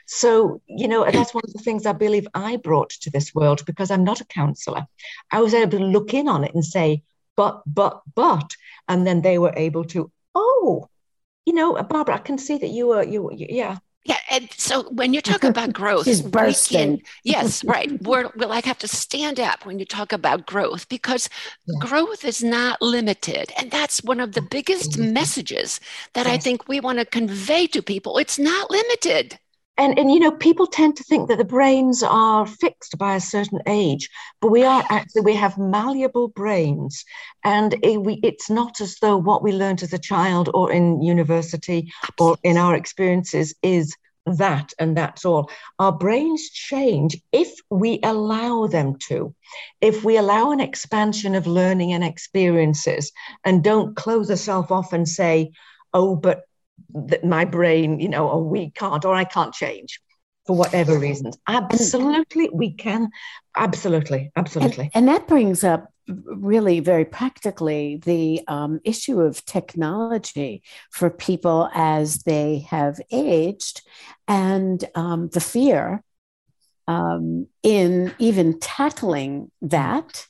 [0.07, 3.64] So, you know, that's one of the things I believe I brought to this world
[3.66, 4.87] because I'm not a counselor.
[5.31, 7.03] I was able to look in on it and say,
[7.37, 8.55] but, but, but,
[8.88, 10.88] and then they were able to, oh,
[11.47, 14.51] you know, uh, Barbara, I can see that you uh, were, you, yeah, yeah, and
[14.53, 16.99] so when you talk about growth, She's bursting.
[16.99, 17.90] Can, yes, right.
[18.03, 21.29] We're, we like have to stand up when you talk about growth because
[21.66, 21.75] yeah.
[21.81, 25.81] growth is not limited, and that's one of the biggest messages
[26.12, 26.35] that yes.
[26.35, 28.18] I think we want to convey to people.
[28.18, 29.38] It's not limited.
[29.76, 33.20] And, and you know people tend to think that the brains are fixed by a
[33.20, 34.08] certain age
[34.40, 37.04] but we are actually we have malleable brains.
[37.44, 41.02] And it, we, it's not as though what we learned as a child or in
[41.02, 43.94] university or in our experiences is
[44.26, 45.50] that and that's all.
[45.78, 49.34] Our brains change if we allow them to.
[49.80, 53.12] If we allow an expansion of learning and experiences
[53.44, 55.52] and don't close ourselves off and say
[55.92, 56.42] oh but
[56.94, 60.00] that my brain, you know, or we can't, or I can't change
[60.46, 61.38] for whatever reasons.
[61.48, 63.10] Absolutely, we can.
[63.56, 64.90] Absolutely, absolutely.
[64.94, 71.70] And, and that brings up really very practically the um, issue of technology for people
[71.74, 73.80] as they have aged
[74.28, 76.02] and um, the fear
[76.87, 80.26] um, in even tackling that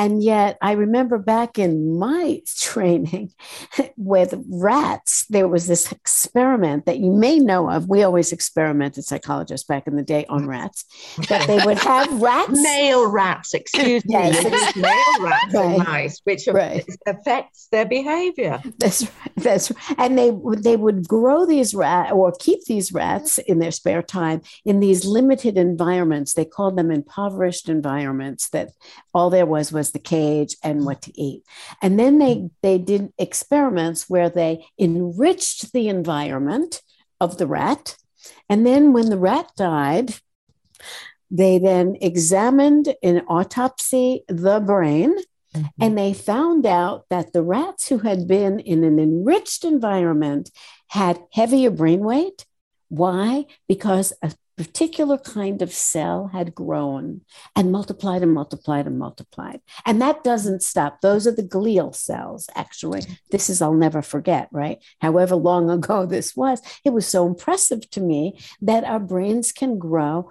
[0.00, 3.34] and yet, I remember back in my training
[3.98, 7.86] with rats, there was this experiment that you may know of.
[7.86, 10.86] We always experimented, psychologists back in the day, on rats,
[11.28, 12.62] that they would have rats.
[12.62, 14.14] Male rats, excuse me.
[14.14, 14.74] yes.
[14.74, 15.78] Male rats right.
[15.78, 16.82] mice, which right.
[17.06, 18.58] affects their behavior.
[18.78, 19.32] That's right.
[19.36, 19.98] That's right.
[19.98, 20.32] And they,
[20.62, 25.04] they would grow these rats or keep these rats in their spare time in these
[25.04, 26.32] limited environments.
[26.32, 28.70] They called them impoverished environments that
[29.12, 31.44] all there was was the cage and what to eat.
[31.82, 36.82] And then they, they did experiments where they enriched the environment
[37.20, 37.96] of the rat.
[38.48, 40.14] And then when the rat died,
[41.30, 45.14] they then examined in autopsy the brain
[45.54, 45.82] Mm-hmm.
[45.82, 50.50] And they found out that the rats who had been in an enriched environment
[50.88, 52.46] had heavier brain weight.
[52.88, 53.46] Why?
[53.68, 57.22] Because a particular kind of cell had grown
[57.56, 59.58] and multiplied and multiplied and multiplied.
[59.86, 61.00] And that doesn't stop.
[61.00, 63.04] Those are the glial cells, actually.
[63.30, 64.76] This is, I'll never forget, right?
[65.00, 69.78] However long ago this was, it was so impressive to me that our brains can
[69.78, 70.30] grow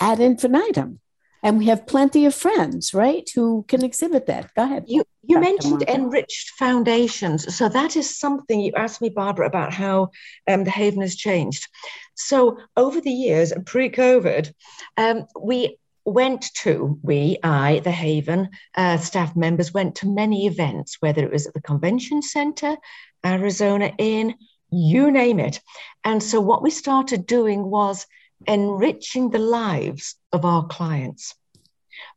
[0.00, 1.00] ad infinitum.
[1.42, 4.54] And we have plenty of friends, right, who can exhibit that.
[4.54, 4.84] Go ahead.
[4.86, 7.54] You, you mentioned enriched foundations.
[7.54, 10.10] So that is something you asked me, Barbara, about how
[10.48, 11.66] um, the Haven has changed.
[12.14, 14.52] So over the years, pre-COVID,
[14.96, 20.96] um, we went to we i the haven uh, staff members went to many events
[20.98, 22.76] whether it was at the convention center
[23.24, 24.34] arizona inn
[24.68, 25.60] you name it
[26.02, 28.04] and so what we started doing was
[28.48, 31.36] enriching the lives of our clients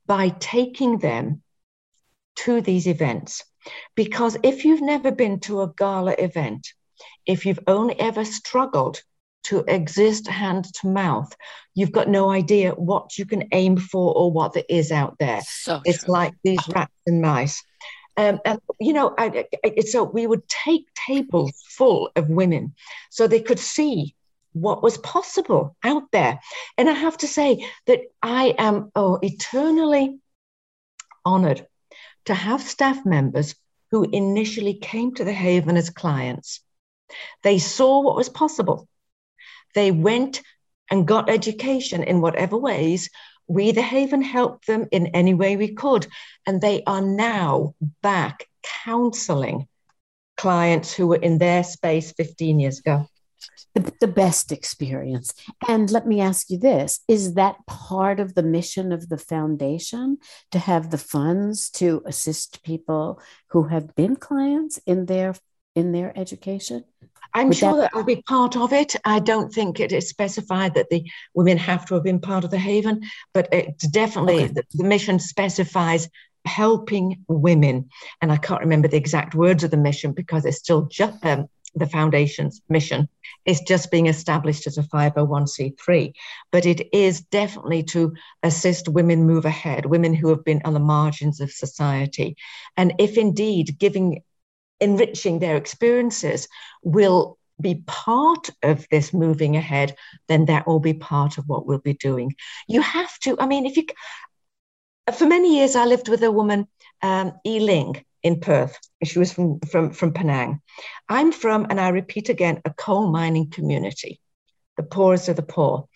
[0.06, 1.42] by taking them
[2.36, 3.44] to these events.
[3.96, 6.68] Because if you've never been to a gala event,
[7.26, 9.02] if you've only ever struggled
[9.46, 11.36] to exist hand to mouth,
[11.74, 15.42] you've got no idea what you can aim for or what there is out there.
[15.46, 16.14] So it's true.
[16.14, 17.64] like these rats and mice.
[18.18, 22.74] Um, and you know, I, I, so we would take tables full of women
[23.10, 24.16] so they could see
[24.54, 26.40] what was possible out there.
[26.78, 30.20] And I have to say that I am oh, eternally
[31.26, 31.68] honored
[32.26, 33.56] to have staff members
[33.92, 36.62] who initially came to the Haven as clients.
[37.44, 38.88] They saw what was possible.
[39.76, 40.42] They went
[40.90, 43.10] and got education in whatever ways.
[43.48, 46.08] We, the Haven, helped them in any way we could.
[46.48, 48.46] And they are now back
[48.84, 49.68] counseling
[50.38, 53.08] clients who were in their space 15 years ago.
[53.74, 55.34] the, best experience.
[55.68, 60.18] And let me ask you this is that part of the mission of the foundation
[60.52, 65.36] to have the funds to assist people who have been clients in their
[65.76, 66.86] in their education?
[67.36, 68.96] I'm Would sure that, that will be part of it.
[69.04, 72.50] I don't think it is specified that the women have to have been part of
[72.50, 73.02] the Haven,
[73.34, 74.54] but it definitely okay.
[74.54, 76.08] the, the mission specifies
[76.46, 77.90] helping women.
[78.22, 81.50] And I can't remember the exact words of the mission because it's still just um,
[81.76, 83.10] the foundation's mission
[83.46, 86.14] is just being established as a 501c3
[86.52, 88.14] but it is definitely to
[88.44, 92.38] assist women move ahead women who have been on the margins of society
[92.78, 94.24] and if indeed giving
[94.80, 96.48] enriching their experiences
[96.84, 99.96] will be part of this moving ahead
[100.28, 102.36] then that will be part of what we'll be doing
[102.68, 103.86] you have to i mean if you
[105.14, 106.68] for many years i lived with a woman
[107.02, 108.80] um, e ling in Perth.
[109.04, 110.60] She was from, from, from Penang.
[111.08, 114.20] I'm from, and I repeat again, a coal mining community,
[114.78, 115.88] the poorest of the poor.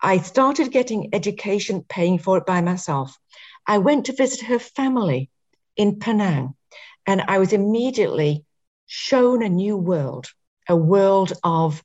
[0.00, 3.14] I started getting education, paying for it by myself.
[3.66, 5.28] I went to visit her family
[5.76, 6.54] in Penang,
[7.08, 8.44] and I was immediately
[8.86, 10.26] shown a new world,
[10.68, 11.82] a world of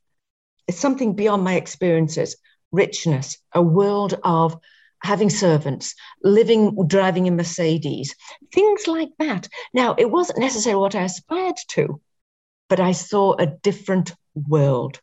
[0.70, 2.36] something beyond my experiences,
[2.72, 4.58] richness, a world of
[5.02, 8.14] having servants, living, driving in Mercedes,
[8.52, 9.48] things like that.
[9.72, 12.02] Now, it wasn't necessarily what I aspired to,
[12.68, 15.00] but I saw a different world,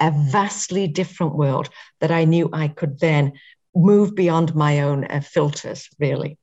[0.00, 1.68] a vastly different world
[2.00, 3.34] that I knew I could then
[3.76, 6.36] move beyond my own uh, filters, really.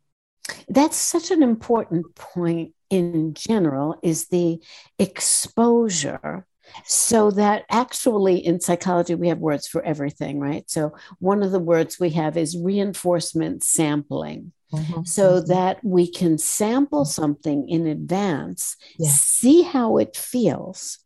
[0.67, 4.59] That's such an important point in general is the
[4.99, 6.45] exposure
[6.85, 10.69] so that actually in psychology, we have words for everything, right?
[10.69, 14.53] So one of the words we have is reinforcement sampling.
[14.73, 15.03] Mm-hmm.
[15.03, 20.97] So that we can sample something in advance, see how it feels,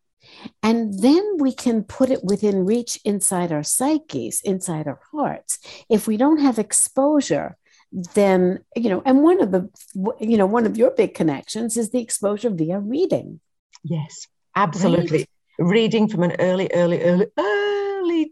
[0.64, 5.60] and then we can put it within reach inside our psyches, inside our hearts.
[5.90, 7.58] If we don't have exposure,
[7.92, 9.70] then you know and one of the
[10.20, 13.40] you know one of your big connections is the exposure via reading
[13.84, 15.30] yes absolutely right?
[15.60, 18.32] reading from an early, early, early, early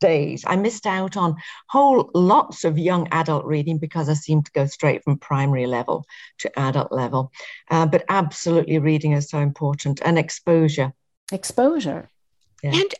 [0.00, 0.44] days.
[0.46, 1.36] I missed out on
[1.68, 6.06] whole lots of young adult reading because I seemed to go straight from primary level
[6.38, 7.32] to adult level.
[7.70, 10.92] Uh, but absolutely, reading is so important and exposure.
[11.32, 12.10] Exposure.
[12.62, 12.72] Yeah.
[12.74, 12.94] And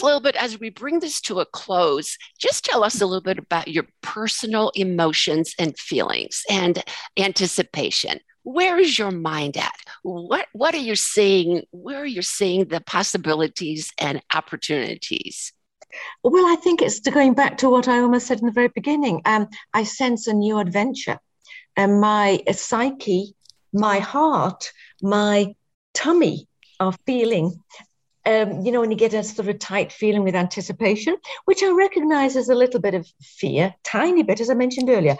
[0.00, 2.16] a little bit as we bring this to a close.
[2.38, 6.82] Just tell us a little bit about your personal emotions and feelings and
[7.18, 8.20] anticipation.
[8.42, 9.74] Where is your mind at?
[10.02, 11.64] What what are you seeing?
[11.72, 15.52] Where are you seeing the possibilities and opportunities?
[16.22, 19.22] Well i think it's going back to what i almost said in the very beginning.
[19.24, 21.18] Um, i sense a new adventure
[21.76, 23.34] and my psyche
[23.72, 24.72] my heart
[25.02, 25.54] my
[25.94, 26.48] tummy
[26.78, 27.60] are feeling
[28.26, 31.70] um, you know, when you get a sort of tight feeling with anticipation, which I
[31.70, 35.16] recognize as a little bit of fear, tiny bit, as I mentioned earlier,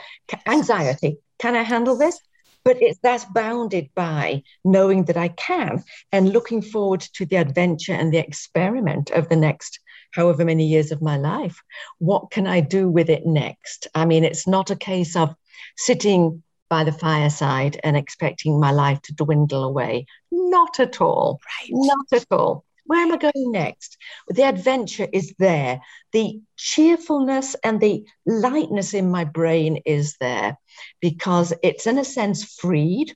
[0.46, 1.18] anxiety.
[1.38, 2.18] Can I handle this?
[2.64, 5.82] but it's that's bounded by knowing that I can
[6.12, 9.80] and looking forward to the adventure and the experiment of the next
[10.12, 11.62] however many years of my life.
[11.98, 13.86] What can I do with it next?
[13.94, 15.34] I mean, it's not a case of
[15.76, 20.06] sitting by the fireside and expecting my life to dwindle away.
[20.30, 21.40] Not at all.
[21.60, 21.70] Right.
[21.72, 22.64] Not at all.
[22.90, 23.96] Where am I going next?
[24.26, 25.80] The adventure is there.
[26.12, 30.58] The cheerfulness and the lightness in my brain is there
[31.00, 33.14] because it's, in a sense, freed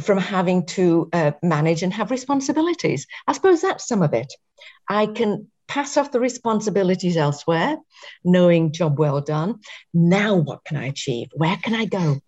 [0.00, 3.06] from having to uh, manage and have responsibilities.
[3.26, 4.32] I suppose that's some of it.
[4.88, 7.76] I can pass off the responsibilities elsewhere,
[8.24, 9.60] knowing job well done.
[9.92, 11.28] Now, what can I achieve?
[11.34, 12.18] Where can I go?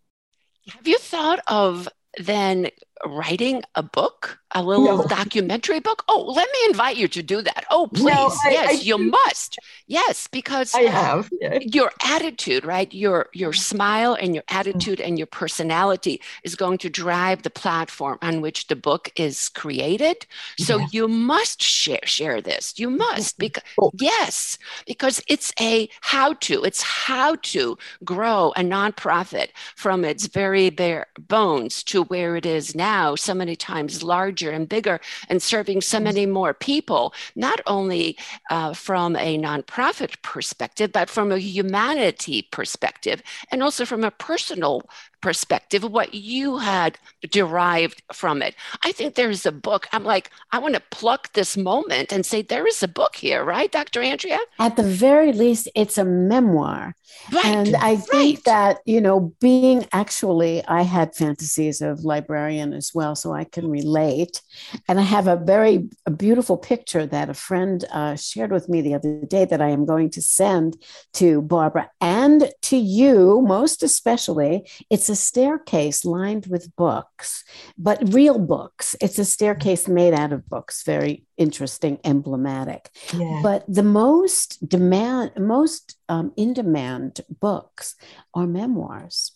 [0.69, 2.69] Have you thought of then
[3.05, 5.05] writing a book, a little no.
[5.09, 6.05] documentary book?
[6.09, 7.65] Oh, let me invite you to do that.
[7.71, 8.05] Oh, please.
[8.05, 9.59] No, I, yes, I, you must.
[9.87, 11.59] Yes, because I have yeah.
[11.61, 12.93] your attitude, right?
[12.93, 13.61] Your your mm-hmm.
[13.61, 14.59] smile and your mm-hmm.
[14.59, 19.49] attitude and your personality is going to drive the platform on which the book is
[19.51, 20.27] created.
[20.59, 20.87] So yeah.
[20.91, 22.79] you must share share this.
[22.79, 23.47] You must mm-hmm.
[23.47, 23.91] because oh.
[23.95, 26.65] yes, because it's a how to.
[26.65, 32.75] It's how to grow a nonprofit from its very bare bones to where it is
[32.75, 34.97] now now so many times larger and bigger
[35.29, 38.17] and serving so many more people, not only
[38.55, 43.19] uh, from a nonprofit perspective, but from a humanity perspective,
[43.51, 44.75] and also from a personal
[45.21, 46.99] perspective, what you had
[47.31, 48.55] derived from it.
[48.85, 49.89] I think there's a book.
[49.93, 53.45] I'm like, I want to pluck this moment and say, there is a book here,
[53.45, 54.03] right, Dr.
[54.03, 54.39] Andrea?
[54.59, 56.95] At the very least, it's a memoir.
[57.33, 62.93] Right, and I think that, you know, being actually, I had fantasies of librarian as
[62.95, 64.43] well, so I can relate.
[64.89, 68.81] And I have a very a beautiful picture that a friend uh, shared with me
[68.83, 70.77] the other day that I am going to send
[71.15, 74.69] to Barbara and to you, most especially.
[74.91, 77.45] It's a staircase lined with books,
[77.77, 78.97] but real books.
[79.01, 82.91] It's a staircase made out of books, very interesting, emblematic.
[83.13, 83.41] Yeah.
[83.43, 87.95] But the most demand, most um, in demand books
[88.35, 89.36] are memoirs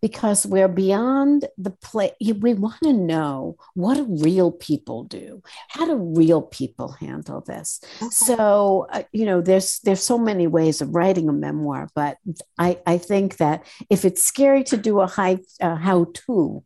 [0.00, 2.12] because we're beyond the play.
[2.20, 5.42] We want to know what do real people do?
[5.68, 7.80] How do real people handle this?
[7.96, 8.08] Okay.
[8.10, 12.18] So uh, you know, there's there's so many ways of writing a memoir, but
[12.58, 16.64] I I think that if it's scary to do a high uh, how to,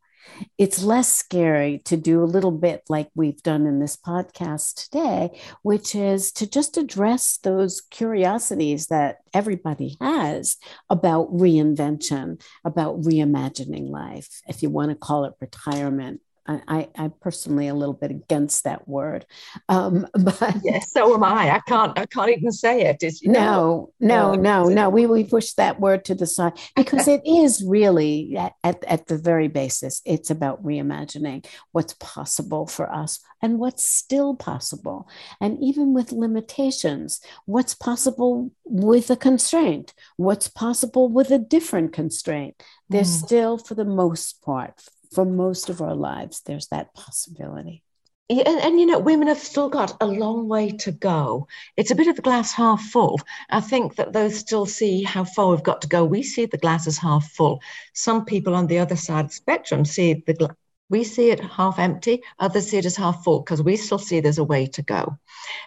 [0.58, 5.38] it's less scary to do a little bit like we've done in this podcast today,
[5.62, 10.56] which is to just address those curiosities that everybody has
[10.90, 17.68] about reinvention, about reimagining life, if you want to call it retirement I, I personally
[17.68, 19.26] a little bit against that word,
[19.68, 21.54] um, but yes, so am I.
[21.54, 23.02] I can't I can't even say it.
[23.02, 24.90] It's, no, no, no, no.
[24.90, 29.06] We we push that word to the side because it is really at, at, at
[29.06, 30.02] the very basis.
[30.04, 35.08] It's about reimagining what's possible for us and what's still possible,
[35.40, 42.60] and even with limitations, what's possible with a constraint, what's possible with a different constraint.
[42.88, 43.24] There's mm.
[43.24, 44.82] still, for the most part,
[45.14, 47.82] for most of our lives, there's that possibility.
[48.28, 51.48] Yeah, and, and, you know, women have still got a long way to go.
[51.76, 53.20] It's a bit of the glass half full.
[53.50, 56.04] I think that those still see how far we've got to go.
[56.04, 57.60] We see the glass as half full.
[57.92, 60.56] Some people on the other side of the spectrum see the gla-
[60.88, 64.20] we see it half empty, others see it as half full because we still see
[64.20, 65.16] there's a way to go.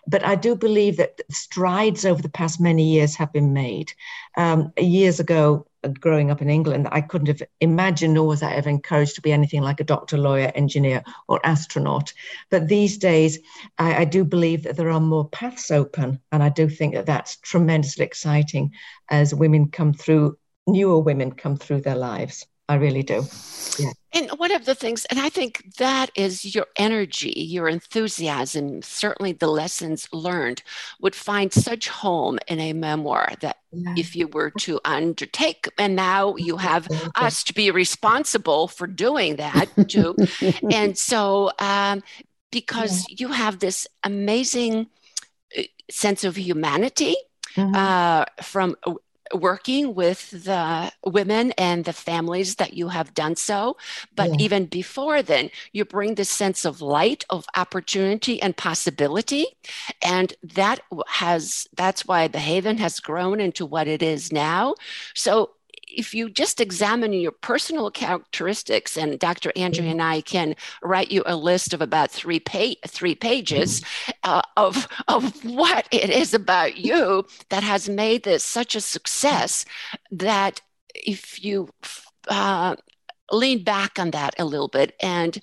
[0.08, 3.92] But I do believe that strides over the past many years have been made.
[4.38, 8.54] Um, years ago, Uh, growing up in England, I couldn't have imagined, nor was I
[8.54, 12.12] ever encouraged to be anything like a doctor, lawyer, engineer, or astronaut.
[12.50, 13.40] But these days,
[13.78, 16.20] I, I, do believe that there are more paths open.
[16.32, 18.72] And I do think that that's tremendously exciting
[19.10, 22.48] as women come through, newer women come through their lives.
[22.68, 23.26] I really do.
[23.78, 23.92] Yeah.
[24.14, 29.34] And one of the things, and I think that is your energy, your enthusiasm, certainly
[29.34, 30.64] the lessons learned
[31.00, 33.94] would find such home in a memoir that yeah.
[33.98, 39.36] if you were to undertake, and now you have us to be responsible for doing
[39.36, 40.16] that too.
[40.72, 42.02] and so, um,
[42.52, 43.16] because yeah.
[43.20, 44.88] you have this amazing
[45.58, 47.16] uh, sense of humanity.
[47.56, 47.74] Mm-hmm.
[47.74, 48.76] Uh, from
[49.34, 53.78] working with the women and the families that you have done so.
[54.16, 54.46] But yeah.
[54.46, 59.46] even before then, you bring this sense of light, of opportunity and possibility.
[60.04, 64.76] And that has, that's why the Haven has grown into what it is now.
[65.14, 65.52] So
[65.88, 69.52] if you just examine your personal characteristics, and Dr.
[69.56, 73.82] Andrea and I can write you a list of about three pa- three pages
[74.24, 79.66] uh, of of what it is about you that has made this such a success
[80.12, 80.62] that
[80.94, 81.70] if you
[82.28, 82.76] uh,
[83.32, 85.40] lean back on that a little bit and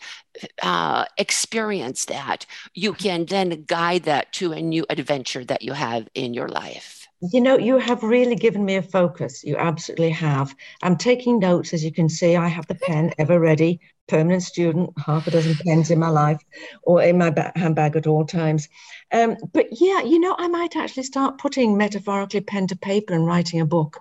[0.62, 6.08] uh, experience that, you can then guide that to a new adventure that you have
[6.14, 7.01] in your life.
[7.30, 9.44] You know, you have really given me a focus.
[9.44, 10.56] You absolutely have.
[10.82, 12.34] I'm taking notes, as you can see.
[12.34, 16.42] I have the pen ever ready, permanent student, half a dozen pens in my life
[16.82, 18.68] or in my handbag at all times.
[19.12, 23.24] Um, but yeah, you know, I might actually start putting metaphorically pen to paper and
[23.24, 24.00] writing a book.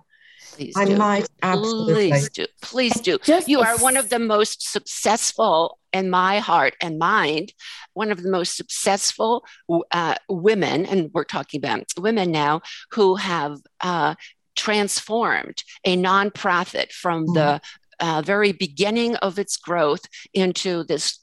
[0.53, 0.97] Please I do.
[0.97, 2.09] might absolutely.
[2.09, 2.45] Please do.
[2.61, 3.19] Please do.
[3.19, 7.53] Just you are one of the most successful in my heart and mind,
[7.93, 9.45] one of the most successful
[9.91, 12.61] uh, women, and we're talking about women now
[12.91, 14.15] who have uh,
[14.55, 17.33] transformed a nonprofit from mm.
[17.33, 17.61] the
[17.99, 20.01] uh, very beginning of its growth
[20.33, 21.19] into this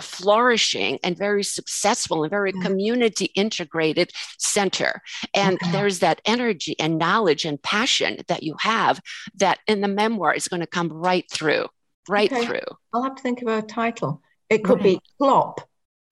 [0.00, 5.02] flourishing and very successful and very community integrated center.
[5.34, 5.72] And okay.
[5.72, 9.00] there's that energy and knowledge and passion that you have
[9.36, 11.66] that in the memoir is going to come right through,
[12.08, 12.46] right okay.
[12.46, 12.76] through.
[12.92, 14.22] I'll have to think of a title.
[14.48, 14.98] It could right.
[14.98, 15.60] be CLOP,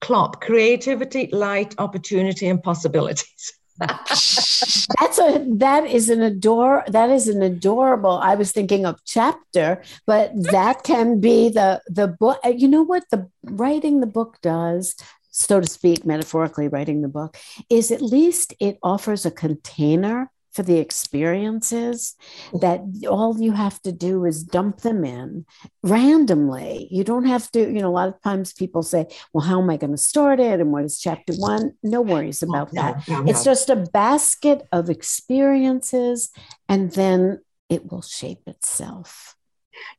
[0.01, 3.53] CLOP, creativity, light, opportunity, and possibilities.
[3.79, 9.81] that's a that is an adore that is an adorable i was thinking of chapter
[10.05, 14.97] but that can be the the book you know what the writing the book does
[15.31, 17.37] so to speak metaphorically writing the book
[17.69, 20.29] is at least it offers a container
[20.59, 22.17] for the experiences
[22.59, 25.45] that all you have to do is dump them in
[25.83, 26.89] randomly.
[26.91, 29.69] You don't have to, you know, a lot of times people say, well, how am
[29.69, 30.59] I going to start it?
[30.59, 31.75] And what is chapter one?
[31.81, 33.07] No worries about that.
[33.07, 36.29] No, no, it's just a basket of experiences
[36.67, 37.39] and then
[37.69, 39.37] it will shape itself.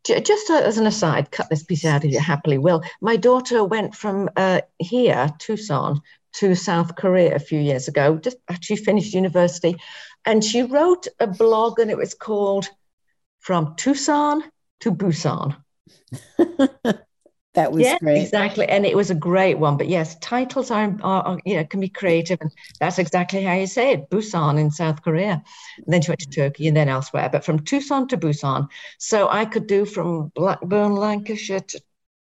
[0.04, 2.82] Just as an aside, cut this piece out if you happily will.
[3.00, 6.02] My daughter went from uh, here, Tucson,
[6.34, 9.76] to South Korea a few years ago, just actually finished university.
[10.24, 12.68] And she wrote a blog and it was called
[13.40, 14.42] From Tucson
[14.80, 15.56] to Busan.
[17.54, 18.22] that was great.
[18.22, 18.68] Exactly.
[18.68, 19.76] And it was a great one.
[19.76, 22.38] But yes, titles are, are, are, you know, can be creative.
[22.40, 25.42] And that's exactly how you say it Busan in South Korea.
[25.76, 27.28] And then she went to Turkey and then elsewhere.
[27.30, 28.68] But from Tucson to Busan.
[28.98, 31.80] So I could do from Blackburn, Lancashire to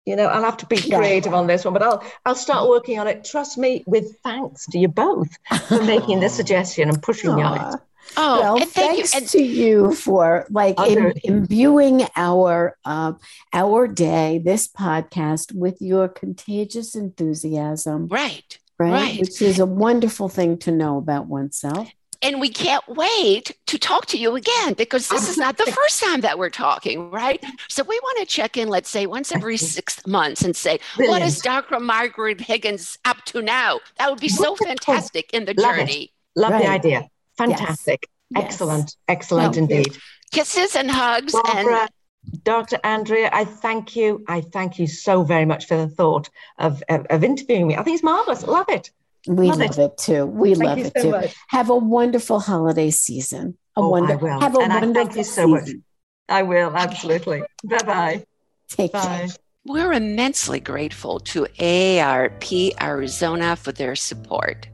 [0.05, 2.99] you know, I'll have to be creative on this one, but I'll I'll start working
[2.99, 3.23] on it.
[3.23, 5.29] Trust me, with thanks to you both
[5.67, 7.79] for making this suggestion and pushing me on it.
[8.17, 9.19] Oh, well, thanks you.
[9.19, 13.13] And- to you for like Im- imbuing our uh,
[13.53, 18.07] our day, this podcast, with your contagious enthusiasm.
[18.09, 21.89] Right, right, right, which is a wonderful thing to know about oneself
[22.23, 26.01] and we can't wait to talk to you again because this is not the first
[26.01, 27.43] time that we're talking, right?
[27.67, 31.21] So we want to check in, let's say once every six months and say, Brilliant.
[31.21, 31.79] what is Dr.
[31.79, 33.79] Margaret Higgins up to now?
[33.97, 36.03] That would be so fantastic in the Love journey.
[36.03, 36.09] It.
[36.39, 36.63] Love right.
[36.63, 37.07] the idea.
[37.37, 38.07] Fantastic.
[38.29, 38.45] Yes.
[38.45, 38.83] Excellent.
[38.83, 38.97] Yes.
[39.07, 39.97] Excellent indeed.
[40.31, 41.33] Kisses and hugs.
[41.33, 41.89] Barbara, and
[42.43, 42.79] Dr.
[42.83, 44.23] Andrea, I thank you.
[44.27, 47.75] I thank you so very much for the thought of, of, of interviewing me.
[47.75, 48.43] I think it's marvelous.
[48.43, 48.91] Love it.
[49.27, 49.79] We love, love it.
[49.79, 49.97] it.
[49.97, 50.25] too.
[50.25, 51.11] We thank love it so too.
[51.11, 51.35] Much.
[51.49, 53.57] Have a wonderful holiday season.
[53.75, 54.27] A oh, wonderful.
[54.27, 55.77] Have a and wonderful I thank you so season.
[55.77, 55.83] much.
[56.29, 57.43] I will absolutely.
[57.63, 58.25] Bye bye.
[58.69, 59.01] Take Bye.
[59.01, 59.27] care.
[59.65, 64.67] We're immensely grateful to AARP Arizona for their support.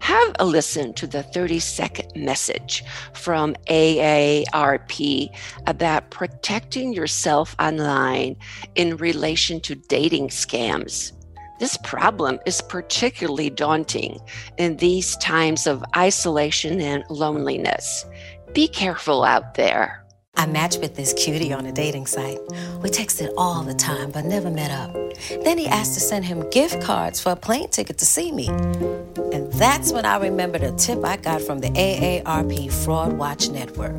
[0.00, 2.84] Have a listen to the 30 second message
[3.14, 5.28] from AARP
[5.66, 8.36] about protecting yourself online
[8.76, 11.12] in relation to dating scams.
[11.58, 14.20] This problem is particularly daunting
[14.58, 18.04] in these times of isolation and loneliness.
[18.52, 20.04] Be careful out there.
[20.36, 22.38] I matched with this cutie on a dating site.
[22.80, 24.94] We texted all the time, but never met up.
[25.42, 28.46] Then he asked to send him gift cards for a plane ticket to see me.
[28.46, 33.96] And that's when I remembered a tip I got from the AARP Fraud Watch Network.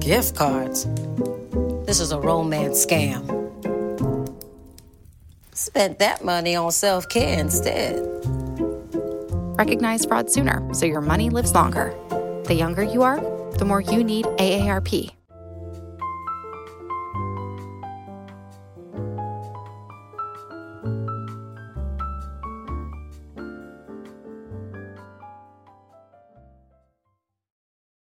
[0.00, 0.86] Gift cards?
[1.84, 3.43] This is a romance scam.
[5.54, 8.02] Spent that money on self care instead.
[9.56, 11.94] Recognize fraud sooner so your money lives longer.
[12.46, 13.20] The younger you are,
[13.58, 15.14] the more you need AARP.